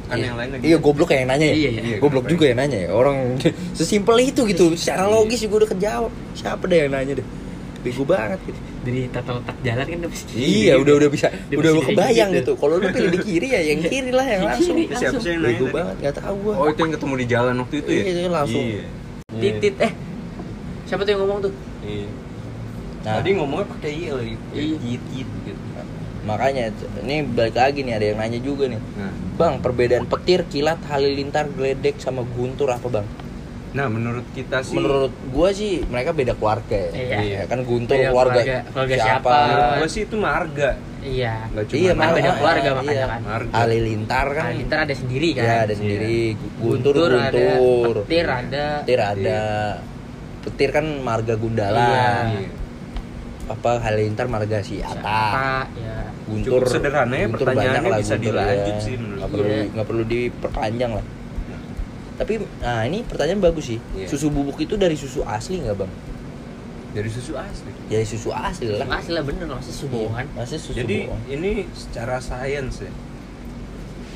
kan 0.05 0.17
Iya. 0.17 0.25
yang 0.25 0.37
lain 0.37 0.51
lagi 0.51 0.63
iya 0.65 0.77
goblok 0.77 1.07
kayak 1.09 1.21
yang 1.21 1.31
nanya 1.31 1.47
ya 1.47 1.55
Iya, 1.55 1.71
iya. 1.73 1.97
goblok 1.97 2.23
Kenapa 2.23 2.33
juga 2.33 2.45
yang 2.47 2.59
nanya 2.59 2.79
ya 2.79 2.91
orang 2.91 3.17
sesimpel 3.79 4.17
itu 4.21 4.41
gitu 4.45 4.65
secara 4.75 5.03
Iya. 5.03 5.13
logis 5.13 5.39
juga 5.41 5.55
udah 5.59 5.71
kejawab 5.71 6.13
siapa 6.33 6.63
deh 6.65 6.79
yang 6.81 6.93
nanya 6.93 7.15
deh 7.17 7.27
bego 7.81 8.03
banget 8.05 8.39
gitu 8.45 8.61
Dari 8.83 9.01
tata 9.09 9.31
letak 9.33 9.57
jalan 9.61 9.85
kan 9.85 9.97
udah 9.97 10.11
pasti. 10.11 10.35
Iya, 10.35 10.75
udah 10.75 10.95
udah 10.97 11.09
bisa, 11.09 11.27
Udah 11.31 11.55
udah 11.55 11.73
bisa 11.73 11.87
kebayang 11.89 12.31
gitu. 12.33 12.39
gitu. 12.41 12.53
Kalau 12.57 12.75
lu 12.77 12.87
pilih 12.89 13.11
di 13.11 13.21
kiri 13.21 13.49
ya 13.49 13.61
yang 13.63 13.79
kiri 13.81 14.11
lah 14.11 14.27
yang 14.27 14.43
langsung. 14.45 14.75
siapa 14.91 15.19
sih 15.19 15.29
yang 15.29 15.39
nanya 15.39 15.55
Bego 15.55 15.67
banget, 15.69 15.97
nggak 15.99 16.15
tahu 16.17 16.35
gua. 16.43 16.55
oh 16.57 16.67
itu 16.69 16.81
yang 16.81 16.93
ketemu 16.93 17.15
di 17.15 17.27
jalan 17.29 17.55
waktu 17.57 17.75
itu 17.77 17.89
ya 17.89 18.03
Iya, 18.03 18.11
itu 18.13 18.31
langsung. 18.33 18.65
iya 18.65 18.83
Titit 19.33 19.75
eh. 19.79 19.93
Siapa 20.85 21.01
tuh 21.01 21.11
yang 21.11 21.21
ngomong 21.23 21.39
tuh? 21.41 21.53
iya 21.81 22.07
Nah, 23.03 23.13
tadi 23.19 23.29
ngomongnya 23.35 23.67
pakai 23.69 23.91
iya 23.93 24.11
lagi 24.15 24.35
Iya. 24.51 24.77
gitu 24.79 25.51
makanya 26.23 26.71
ini 27.01 27.23
balik 27.25 27.55
lagi 27.55 27.81
nih 27.81 27.95
ada 27.95 28.07
yang 28.07 28.19
nanya 28.19 28.39
juga 28.39 28.65
nih. 28.67 28.81
nah 28.95 29.13
Bang, 29.33 29.59
perbedaan 29.59 30.05
petir, 30.05 30.45
kilat, 30.45 30.79
halilintar, 30.87 31.49
geledek 31.49 31.99
sama 31.99 32.23
guntur 32.29 32.69
apa, 32.69 32.87
Bang? 32.91 33.07
nah 33.73 33.89
menurut 33.89 34.29
kita 34.31 34.61
sih 34.61 34.77
Menurut 34.77 35.09
gua 35.29 35.49
sih 35.49 35.81
mereka 35.83 36.13
beda 36.13 36.37
keluarga 36.37 36.77
ya. 36.77 36.93
Iya. 36.93 37.17
Iya, 37.19 37.41
kan 37.47 37.65
guntur 37.65 37.97
Beda 37.97 38.13
keluarga, 38.13 38.33
keluarga- 38.37 38.65
keluarga 38.69 38.95
siapa? 38.95 39.09
siapa? 39.09 39.37
menurut 39.43 39.71
gua 39.73 39.89
sih 39.89 40.03
itu 40.03 40.17
marga 40.19 40.71
Iya. 41.03 41.35
nggak 41.49 41.65
cuma 41.67 41.81
Iya, 41.81 41.93
malah 41.93 42.13
beda 42.13 42.33
keluarga 42.37 42.63
iya. 42.63 42.77
makanya 42.77 43.07
kan. 43.09 43.21
marga 43.25 43.53
Halilintar 43.57 44.27
kan. 44.31 44.45
Halilintar 44.47 44.79
ada 44.79 44.95
sendiri 44.95 45.29
kan. 45.33 45.43
Ya, 45.43 45.55
ada 45.59 45.67
Iya. 45.67 45.75
sendiri. 45.75 46.17
Guntur, 46.61 46.95
guntur. 46.95 47.13
ada, 47.17 47.47
petir 47.99 48.27
ada. 48.29 48.67
Petir 48.79 49.01
ada. 49.01 49.41
Petir 50.43 50.69
kan 50.71 50.87
marga 51.01 51.35
Gundala. 51.35 51.89
Iya. 52.29 52.62
Apa 53.53 53.71
halilintar 53.79 54.27
marga 54.27 54.59
si 54.61 54.81
Ata. 54.81 54.97
Siapa? 54.97 55.69
Ya. 55.77 55.99
Guntur 56.23 56.63
Cukup 56.63 56.73
sederhana 56.73 57.13
ya, 57.13 57.27
Guntur 57.27 57.39
pertanyaannya 57.45 57.79
banyak 57.79 57.91
lah 57.91 57.99
bisa 57.99 58.15
Guntur 58.15 58.27
dilanjut 58.33 58.73
ya. 58.73 58.81
sih 58.81 58.95
nggak 58.97 59.29
perlu 59.29 59.45
Iya. 59.45 59.63
nggak 59.69 59.87
perlu 59.87 60.05
diperpanjang 60.07 60.93
lah 60.95 61.07
tapi 62.13 62.33
nah 62.61 62.81
ini 62.83 62.99
pertanyaan 63.03 63.41
bagus 63.43 63.65
sih 63.67 63.79
Iya. 63.93 64.07
susu 64.07 64.31
bubuk 64.31 64.55
itu 64.57 64.77
dari 64.77 64.95
susu 64.95 65.21
asli 65.23 65.59
nggak 65.59 65.75
bang 65.75 65.93
dari 66.93 67.09
susu 67.09 67.33
asli 67.35 67.71
dari 67.89 68.07
susu 68.07 68.31
asli 68.31 68.69
lah 68.71 68.87
Masih 68.87 69.13
lah 69.13 69.25
bener 69.25 69.49
masih 69.51 69.75
subohan. 69.75 70.25
masih 70.31 70.57
susu 70.57 70.77
Jadi 70.79 70.97
bohong 71.05 71.23
ini 71.27 71.51
secara 71.73 72.17
sains 72.19 72.77
ya. 72.81 72.93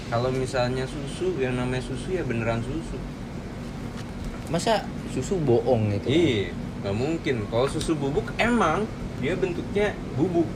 Kalau 0.06 0.30
misalnya 0.30 0.86
susu 0.86 1.34
yang 1.36 1.56
namanya 1.56 1.82
susu 1.82 2.14
ya 2.14 2.22
beneran 2.22 2.62
susu. 2.62 2.96
masa 4.46 4.86
susu 5.10 5.34
bohong 5.38 5.90
gitu 5.92 6.06
Iya, 6.06 6.54
nggak 6.80 6.94
mungkin. 6.94 7.36
Kalau 7.46 7.66
susu 7.66 7.92
bubuk 7.92 8.30
emang 8.36 8.86
dia 9.18 9.32
bentuknya 9.34 9.86
bubuk. 10.14 10.46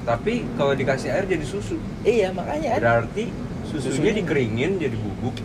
Tapi 0.00 0.46
kalau 0.54 0.72
dikasih 0.72 1.10
air 1.10 1.24
jadi 1.24 1.44
susu. 1.44 1.76
iya 2.02 2.30
makanya 2.30 2.76
Berarti 2.76 3.28
susunya 3.64 3.82
Susunya- 3.84 4.14
dikeringin 4.16 4.70
jadi 4.78 4.96
bubuk. 4.96 5.36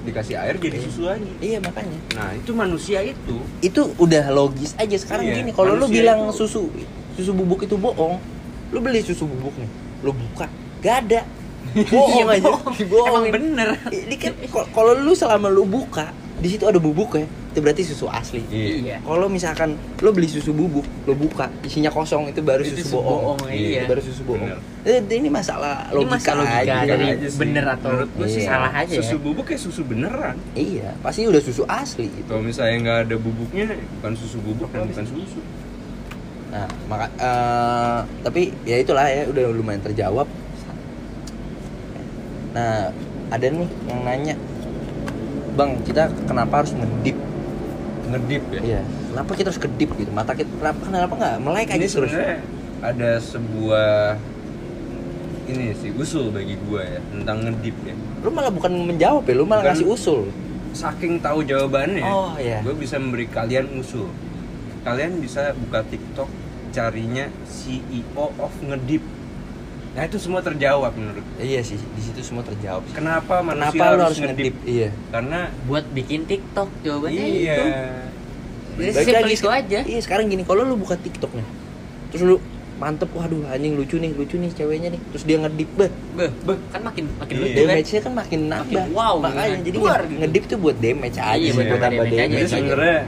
Dikasih 0.00 0.36
air 0.36 0.56
jadi 0.56 0.72
Iya. 0.74 0.84
susu 0.84 1.02
lagi. 1.04 1.28
iya 1.38 1.58
makanya 1.58 1.98
Nah, 2.14 2.32
itu 2.32 2.50
manusia 2.50 3.02
itu 3.02 3.36
itu 3.60 3.80
udah 3.94 4.30
logis 4.30 4.72
aja 4.74 4.96
sekarang 4.96 5.26
Iya, 5.26 5.34
gini 5.36 5.50
kalau 5.52 5.74
lu 5.74 5.84
bilang 5.84 6.28
itu- 6.28 6.38
susu 6.40 6.72
susu 7.12 7.30
bubuk 7.32 7.60
itu 7.60 7.76
bohong 7.76 8.16
lu 8.68 8.78
beli 8.78 9.00
susu 9.00 9.26
bubuk 9.26 9.52
nih 9.54 9.68
lu 10.00 10.12
buka 10.12 10.46
gak 10.78 10.96
ada 11.04 11.20
bohong 11.92 12.24
Iya, 12.24 12.40
aja 12.40 12.48
bohong. 12.86 13.22
Emang 13.22 13.24
bener. 13.28 13.68
ini 13.90 14.16
kan 14.16 14.32
kal- 14.48 14.70
kalau 14.72 14.92
lu 14.94 15.12
selama 15.12 15.46
lu 15.46 15.66
buka 15.66 16.08
di 16.38 16.48
situ 16.48 16.64
ada 16.64 16.78
bubuk 16.78 17.12
ya 17.14 17.26
itu 17.48 17.58
berarti 17.58 17.82
susu 17.82 18.06
asli 18.06 18.44
Iya. 18.46 19.00
kalau 19.00 19.24
misalkan 19.26 19.72
lu 19.98 20.10
beli 20.10 20.26
susu 20.26 20.52
bubuk 20.52 20.84
lu 21.04 21.12
buka 21.12 21.48
isinya 21.60 21.88
kosong 21.88 22.28
itu 22.28 22.38
baru 22.40 22.60
Itu 22.60 22.76
susu 22.76 22.82
susu 22.84 22.94
bohong 22.94 23.22
bohong, 23.34 23.38
Itu 23.48 23.68
iya. 23.72 23.82
baru 23.84 24.00
susu 24.00 24.22
bohong 24.22 24.46
Bener. 24.46 24.58
Eh, 24.84 25.00
ini 25.10 25.28
masalah 25.28 25.74
Ini 25.86 25.96
logika, 25.96 26.12
masalah 26.14 26.44
logika 26.44 26.60
aja. 26.76 26.76
dari 26.86 27.06
aja 27.10 27.26
sih. 27.26 27.38
bener 27.38 27.64
atau 27.66 27.88
Menurut 27.90 28.10
gua 28.14 28.26
sih 28.26 28.42
salah 28.42 28.72
aja 28.74 28.94
Susu 28.94 29.16
ya. 29.16 29.20
bubuk 29.20 29.44
kayak 29.44 29.60
susu 29.60 29.82
beneran. 29.82 30.36
iya 30.54 30.92
pasti 31.00 31.24
udah 31.24 31.40
susu 31.40 31.62
asli 31.64 32.06
gitu 32.10 32.28
Kalau 32.28 32.42
misalnya 32.42 32.76
nggak 32.78 32.98
ada 33.04 33.16
bubuknya, 33.16 33.66
bukan 33.96 34.12
susu 34.14 34.36
bubuk 34.38 34.68
dan 34.68 34.84
bukan 34.84 35.04
susu. 35.04 35.40
Nah, 36.48 36.64
maka 36.86 37.06
eh, 37.10 37.98
tapi 38.22 38.42
ya 38.62 38.76
itulah 38.76 39.04
ya 39.04 39.24
udah 39.24 39.42
lumayan 39.50 39.80
terjawab. 39.82 40.24
Nah, 42.50 42.88
ada 43.28 43.46
nih 43.46 43.68
yang 43.84 44.00
nanya, 44.02 44.34
bang 45.52 45.76
kita 45.82 46.08
kenapa 46.24 46.62
harus 46.62 46.72
ngedip? 46.72 47.16
Ngedip 48.08 48.44
ya. 48.50 48.60
Iya, 48.60 48.80
kenapa 49.08 49.30
kita 49.32 49.48
harus 49.48 49.60
kedip 49.60 49.90
gitu? 49.94 50.10
Mata 50.10 50.32
kita 50.32 50.48
kenapa 50.50 50.80
kenapa 50.82 51.14
nggak 51.14 51.34
melek 51.38 51.68
aja 51.68 51.76
ini 51.76 51.86
terus? 51.86 52.12
ada 52.78 53.10
sebuah 53.18 54.14
ini 55.46 55.72
sih 55.74 55.90
usul 55.92 56.28
bagi 56.28 56.54
gua 56.62 56.84
ya 56.84 57.00
tentang 57.10 57.42
ngedip 57.42 57.76
ya 57.82 57.94
Lu 58.20 58.30
malah 58.30 58.48
bukan 58.48 58.70
menjawab 58.86 59.24
ya, 59.24 59.34
lu 59.34 59.44
malah 59.44 59.62
Bukan. 59.62 59.74
ngasih 59.74 59.88
usul. 59.88 60.20
saking 60.70 61.18
tahu 61.18 61.42
jawabannya 61.42 62.04
Oh, 62.04 62.36
iya. 62.36 62.60
gue 62.60 62.70
bisa 62.72 62.96
memberi 62.96 63.24
kalian 63.26 63.72
usul 63.74 64.06
kalian 64.80 65.18
bisa 65.18 65.56
buka 65.58 65.80
TikTok 65.82 66.28
carinya 66.70 67.26
CEO 67.44 68.30
of 68.30 68.52
ngedip 68.62 69.00
nah 69.98 70.06
itu 70.06 70.14
semua 70.16 70.38
terjawab 70.38 70.94
menurut 70.94 71.26
Iya 71.36 71.58
sih, 71.60 71.74
di 71.74 71.98
situ 72.00 72.20
semua 72.22 72.40
terjawab. 72.40 72.86
sih. 72.86 72.94
kenapa 72.94 73.42
manusia 73.42 73.74
Kenapa 73.74 73.82
lu 73.90 73.98
harus, 74.00 74.14
harus 74.14 74.18
ngedip? 74.22 74.54
Iya. 74.62 74.88
karena 75.10 75.50
Buat 75.66 75.84
bikin 75.90 76.20
TikTok 76.22 76.68
jawabannya 76.80 77.18
iya 77.20 77.54
itu. 77.56 77.64
Jadi 78.78 78.78
Balik 78.78 78.94
simpel 79.02 79.18
lagi 79.18 79.34
itu 79.34 79.48
aja. 79.50 79.78
Iya, 79.82 80.00
sekarang 80.00 80.24
gini, 80.28 80.42
kalau 80.44 80.62
lu 80.62 80.78
buka 80.78 80.94
TikTok 80.94 81.34
nih, 81.34 81.42
terus 82.08 82.22
lu 82.24 82.36
mantep, 82.78 83.10
waduh 83.10 83.42
anjing 83.48 83.74
lucu 83.74 83.98
nih, 83.98 84.14
lucu 84.14 84.38
nih 84.38 84.54
ceweknya 84.54 84.88
nih, 84.88 85.02
terus 85.04 85.26
dia 85.26 85.34
ngedip, 85.36 85.66
beh, 85.74 85.90
Beh, 86.14 86.30
Beh. 86.46 86.58
kan 86.68 86.80
makin 86.80 87.10
makin 87.12 87.34
Iya. 87.34 87.42
lucu 87.42 87.50
kan. 87.50 87.66
damage-nya 87.66 88.00
kan 88.00 88.12
makin 88.14 88.40
nambah. 88.46 88.84
wow 88.88 89.14
Makanya 89.18 89.50
gitu. 89.50 89.66
jadi 89.66 89.76
nge- 89.76 89.82
gitu. 90.06 90.14
ngedip 90.16 90.42
tuh 90.46 90.58
buat 90.58 90.76
damage 90.78 91.18
aja 91.18 91.34
Iya, 91.34 91.42
sih, 91.44 91.56
buat 91.58 91.66
tambah 91.66 91.82
damage 91.82 91.98
aja. 91.98 92.14
damage. 92.16 92.30
jadi 92.30 92.38
aja. 92.40 92.54
sebenarnya 92.54 92.98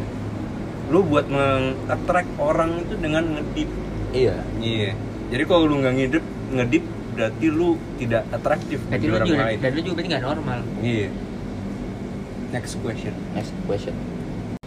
lu 0.90 1.00
buat 1.05 1.26
meng-attract 1.29 2.31
orang 2.37 2.70
itu 2.81 2.94
dengan 2.98 3.24
ngedip 3.31 3.70
Iya. 4.11 4.35
iya 4.59 4.90
jadi 5.31 5.42
kalau 5.44 5.64
lu 5.64 5.79
nggak 5.79 5.94
ngedip 5.96 6.24
ngedip 6.50 6.84
berarti 7.10 7.46
lu 7.50 7.74
tidak 7.98 8.22
atraktif 8.30 8.78
Berarti 8.86 8.94
bagi 8.96 9.06
lu 9.06 9.14
orang 9.14 9.28
juga 9.28 9.42
lain 9.46 9.58
dan 9.60 9.70
lu 9.70 9.80
juga 9.80 9.94
berarti 9.98 10.08
nggak 10.10 10.24
normal. 10.24 10.60
iya 10.80 11.08
next 12.50 12.74
question 12.82 13.14
Next 13.34 13.54
question. 13.66 13.94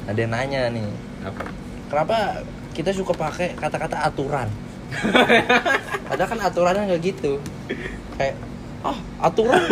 Ada 0.03 0.19
yang 0.27 0.31
nanya 0.35 0.61
nih, 0.71 0.87
apa 1.23 1.41
kenapa 1.87 2.17
kita 2.75 2.91
suka 2.91 3.15
pakai 3.15 3.55
kata-kata 3.55 4.03
aturan? 4.03 4.51
Padahal 6.11 6.29
kan 6.29 6.39
aturannya 6.43 6.83
nggak 6.91 7.01
gitu. 7.03 7.39
Kayak 8.19 8.35
ah 8.83 8.97
aturan. 9.21 9.61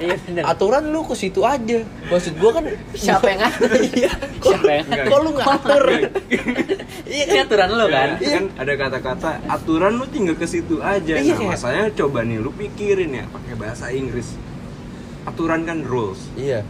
Iya 0.00 0.16
benar. 0.16 0.42
aturan 0.48 0.84
lu 0.88 1.04
ke 1.04 1.12
situ 1.12 1.44
aja. 1.44 1.84
Maksud 2.08 2.40
gua 2.40 2.56
kan 2.56 2.64
Siapa 2.96 3.26
yang 3.28 3.40
ngatur? 3.44 3.70
iya. 4.00 4.10
Siapa 4.40 4.70
yang 4.72 4.86
ngatur? 4.88 5.04
kok 5.04 5.18
lu 5.20 5.30
ngatur? 5.36 5.82
Iya. 5.92 6.08
Ini 7.04 7.22
kan 7.28 7.44
aturan 7.44 7.68
lu 7.68 7.84
kan. 7.84 8.08
Ya, 8.16 8.28
kan 8.32 8.44
ada 8.56 8.72
kata-kata 8.80 9.30
aturan 9.44 9.92
lu 10.00 10.08
tinggal 10.08 10.40
ke 10.40 10.48
situ 10.48 10.80
aja. 10.80 11.20
Iya, 11.20 11.36
nah 11.36 11.52
masanya 11.52 11.92
coba 11.92 12.24
nih 12.24 12.40
lu 12.40 12.48
pikirin 12.48 13.12
ya 13.12 13.28
pakai 13.28 13.54
bahasa 13.60 13.92
Inggris. 13.92 14.40
Aturan 15.28 15.68
kan 15.68 15.84
rules. 15.84 16.32
Iya. 16.32 16.64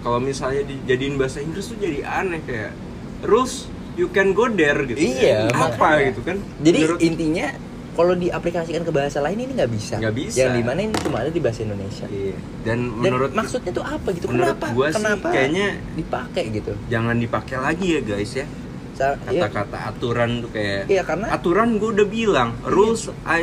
Kalau 0.00 0.16
misalnya 0.16 0.64
dijadiin 0.64 1.20
bahasa 1.20 1.44
Inggris 1.44 1.68
tuh 1.68 1.76
jadi 1.76 2.00
aneh 2.00 2.40
kayak 2.48 2.72
rules 3.28 3.68
you 4.00 4.08
can 4.08 4.32
go 4.32 4.48
there 4.48 4.88
gitu. 4.88 4.96
Iya, 4.96 5.52
apa 5.52 6.00
gitu 6.02 6.24
kan? 6.24 6.40
Jadi 6.64 6.78
Menurut- 6.80 7.00
intinya 7.04 7.46
kalau 7.94 8.12
diaplikasikan 8.12 8.82
ke 8.82 8.90
bahasa 8.90 9.18
lain 9.18 9.38
ini 9.38 9.52
nggak 9.54 9.70
bisa. 9.70 9.96
Nggak 9.96 10.14
bisa. 10.14 10.36
yang 10.36 10.50
di 10.52 10.62
mana 10.62 10.80
ini 10.82 10.94
cuma 10.98 11.22
ada 11.22 11.30
di 11.30 11.38
bahasa 11.38 11.62
Indonesia. 11.62 12.06
Iya. 12.06 12.36
dan 12.62 12.78
dan 12.90 13.00
menurut 13.00 13.30
maksudnya 13.32 13.70
tuh 13.70 13.84
apa 13.84 14.08
gitu? 14.10 14.26
menurut 14.28 14.54
kenapa? 14.54 14.66
gua 14.70 14.86
sih 14.88 14.96
kenapa 14.98 15.26
kayaknya 15.30 15.66
dipakai 15.94 16.44
gitu? 16.50 16.72
jangan 16.86 17.16
dipakai 17.16 17.56
lagi 17.56 17.86
ya 17.94 18.00
guys 18.02 18.32
ya. 18.34 18.46
Iya, 18.94 19.10
kata-kata 19.50 19.78
aturan 19.90 20.30
tuh 20.38 20.50
kayak 20.54 20.86
Iya, 20.86 21.02
karena- 21.02 21.28
aturan 21.28 21.82
gue 21.82 21.90
udah 21.98 22.06
bilang 22.06 22.54
rules 22.62 23.10
I 23.26 23.42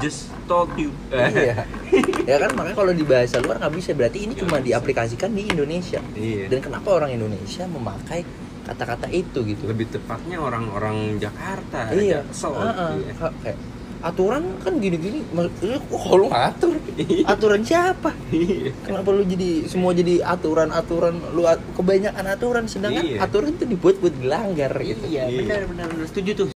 just 0.00 0.32
told 0.44 0.72
you. 0.76 0.88
Iya. 1.12 1.64
Ya 2.22 2.38
kan? 2.40 2.54
Makanya 2.56 2.76
kalau 2.78 2.92
di 2.96 3.04
bahasa 3.04 3.36
luar 3.42 3.60
nggak 3.60 3.74
bisa. 3.76 3.92
Berarti 3.92 4.24
ini 4.24 4.32
Nggak 4.32 4.40
cuma 4.46 4.56
bisa. 4.56 4.66
diaplikasikan 4.72 5.28
di 5.28 5.42
Indonesia. 5.44 6.00
Iya. 6.14 6.48
dan 6.48 6.58
kenapa 6.62 6.88
orang 6.88 7.12
Indonesia 7.12 7.68
memakai 7.68 8.24
kata-kata 8.62 9.06
itu 9.08 9.38
gitu 9.44 9.62
lebih 9.64 9.86
tepatnya 9.88 10.38
orang-orang 10.38 11.18
Jakarta 11.18 11.90
iya 11.92 12.22
kesel 12.24 12.54
gitu 12.54 12.82
ya. 13.02 13.14
Ka- 13.16 13.36
kayak 13.40 13.58
aturan 14.02 14.42
kan 14.58 14.74
gini-gini 14.76 15.22
maksudnya 15.30 15.78
kok 15.78 16.10
lu 16.12 16.26
ngatur 16.26 16.74
Iya. 16.92 17.22
aturan 17.28 17.62
siapa 17.62 18.10
Iya. 18.28 18.74
kenapa 18.82 19.08
lu 19.10 19.22
jadi 19.22 19.50
semua 19.64 19.94
jadi 19.94 20.18
aturan-aturan 20.20 21.14
lu 21.32 21.42
at- 21.44 21.62
kebanyakan 21.72 22.26
aturan 22.28 22.64
sedangkan 22.66 23.04
Iya. 23.04 23.18
aturan 23.20 23.54
itu 23.54 23.64
dibuat 23.64 23.98
buat 23.98 24.10
dilanggar 24.12 24.74
gitu 24.76 25.06
iya 25.06 25.22
Iya. 25.24 25.38
benar 25.40 25.60
benar 25.70 25.86
setuju 26.02 26.30
tuh 26.34 26.46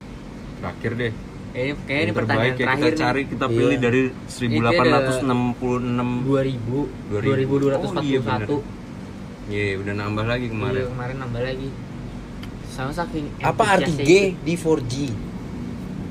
terakhir 0.59 0.93
deh 0.97 1.13
kayaknya 1.49 1.75
kayaknya 1.81 2.03
ini 2.03 2.13
pertanyaan 2.13 2.43
terbaik 2.43 2.55
ya 2.57 2.67
terakhir 2.67 2.83
kita 2.85 2.99
cari 3.01 3.23
kita 3.25 3.47
Iya. 3.47 3.55
pilih 3.55 3.77
dari 3.79 4.01
dia 4.11 4.59
ada 4.59 4.71
1866 5.07 6.27
2000 6.27 6.79
2000. 7.09 7.47
2241 7.47 7.87
Oh, 7.89 8.03
iya, 8.03 8.19
bener. 8.21 8.49
Iya, 9.47 9.79
udah 9.79 9.95
nambah 9.95 10.25
lagi 10.27 10.47
kemarin. 10.51 10.75
Iya, 10.77 10.87
kemarin 10.91 11.17
nambah 11.23 11.39
lagi 11.41 11.69
sama 12.77 12.93
saking 12.93 13.33
apa 13.41 13.63
arti 13.65 13.93
G 13.97 14.05
itu. 14.05 14.45
di 14.45 14.55
4G 14.55 14.95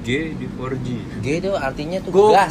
G 0.06 0.10
di 0.38 0.46
4G. 0.46 0.88
G 1.22 1.28
itu 1.42 1.52
artinya 1.58 1.98
tuh 1.98 2.12
Goblok. 2.14 2.34
gas 2.46 2.50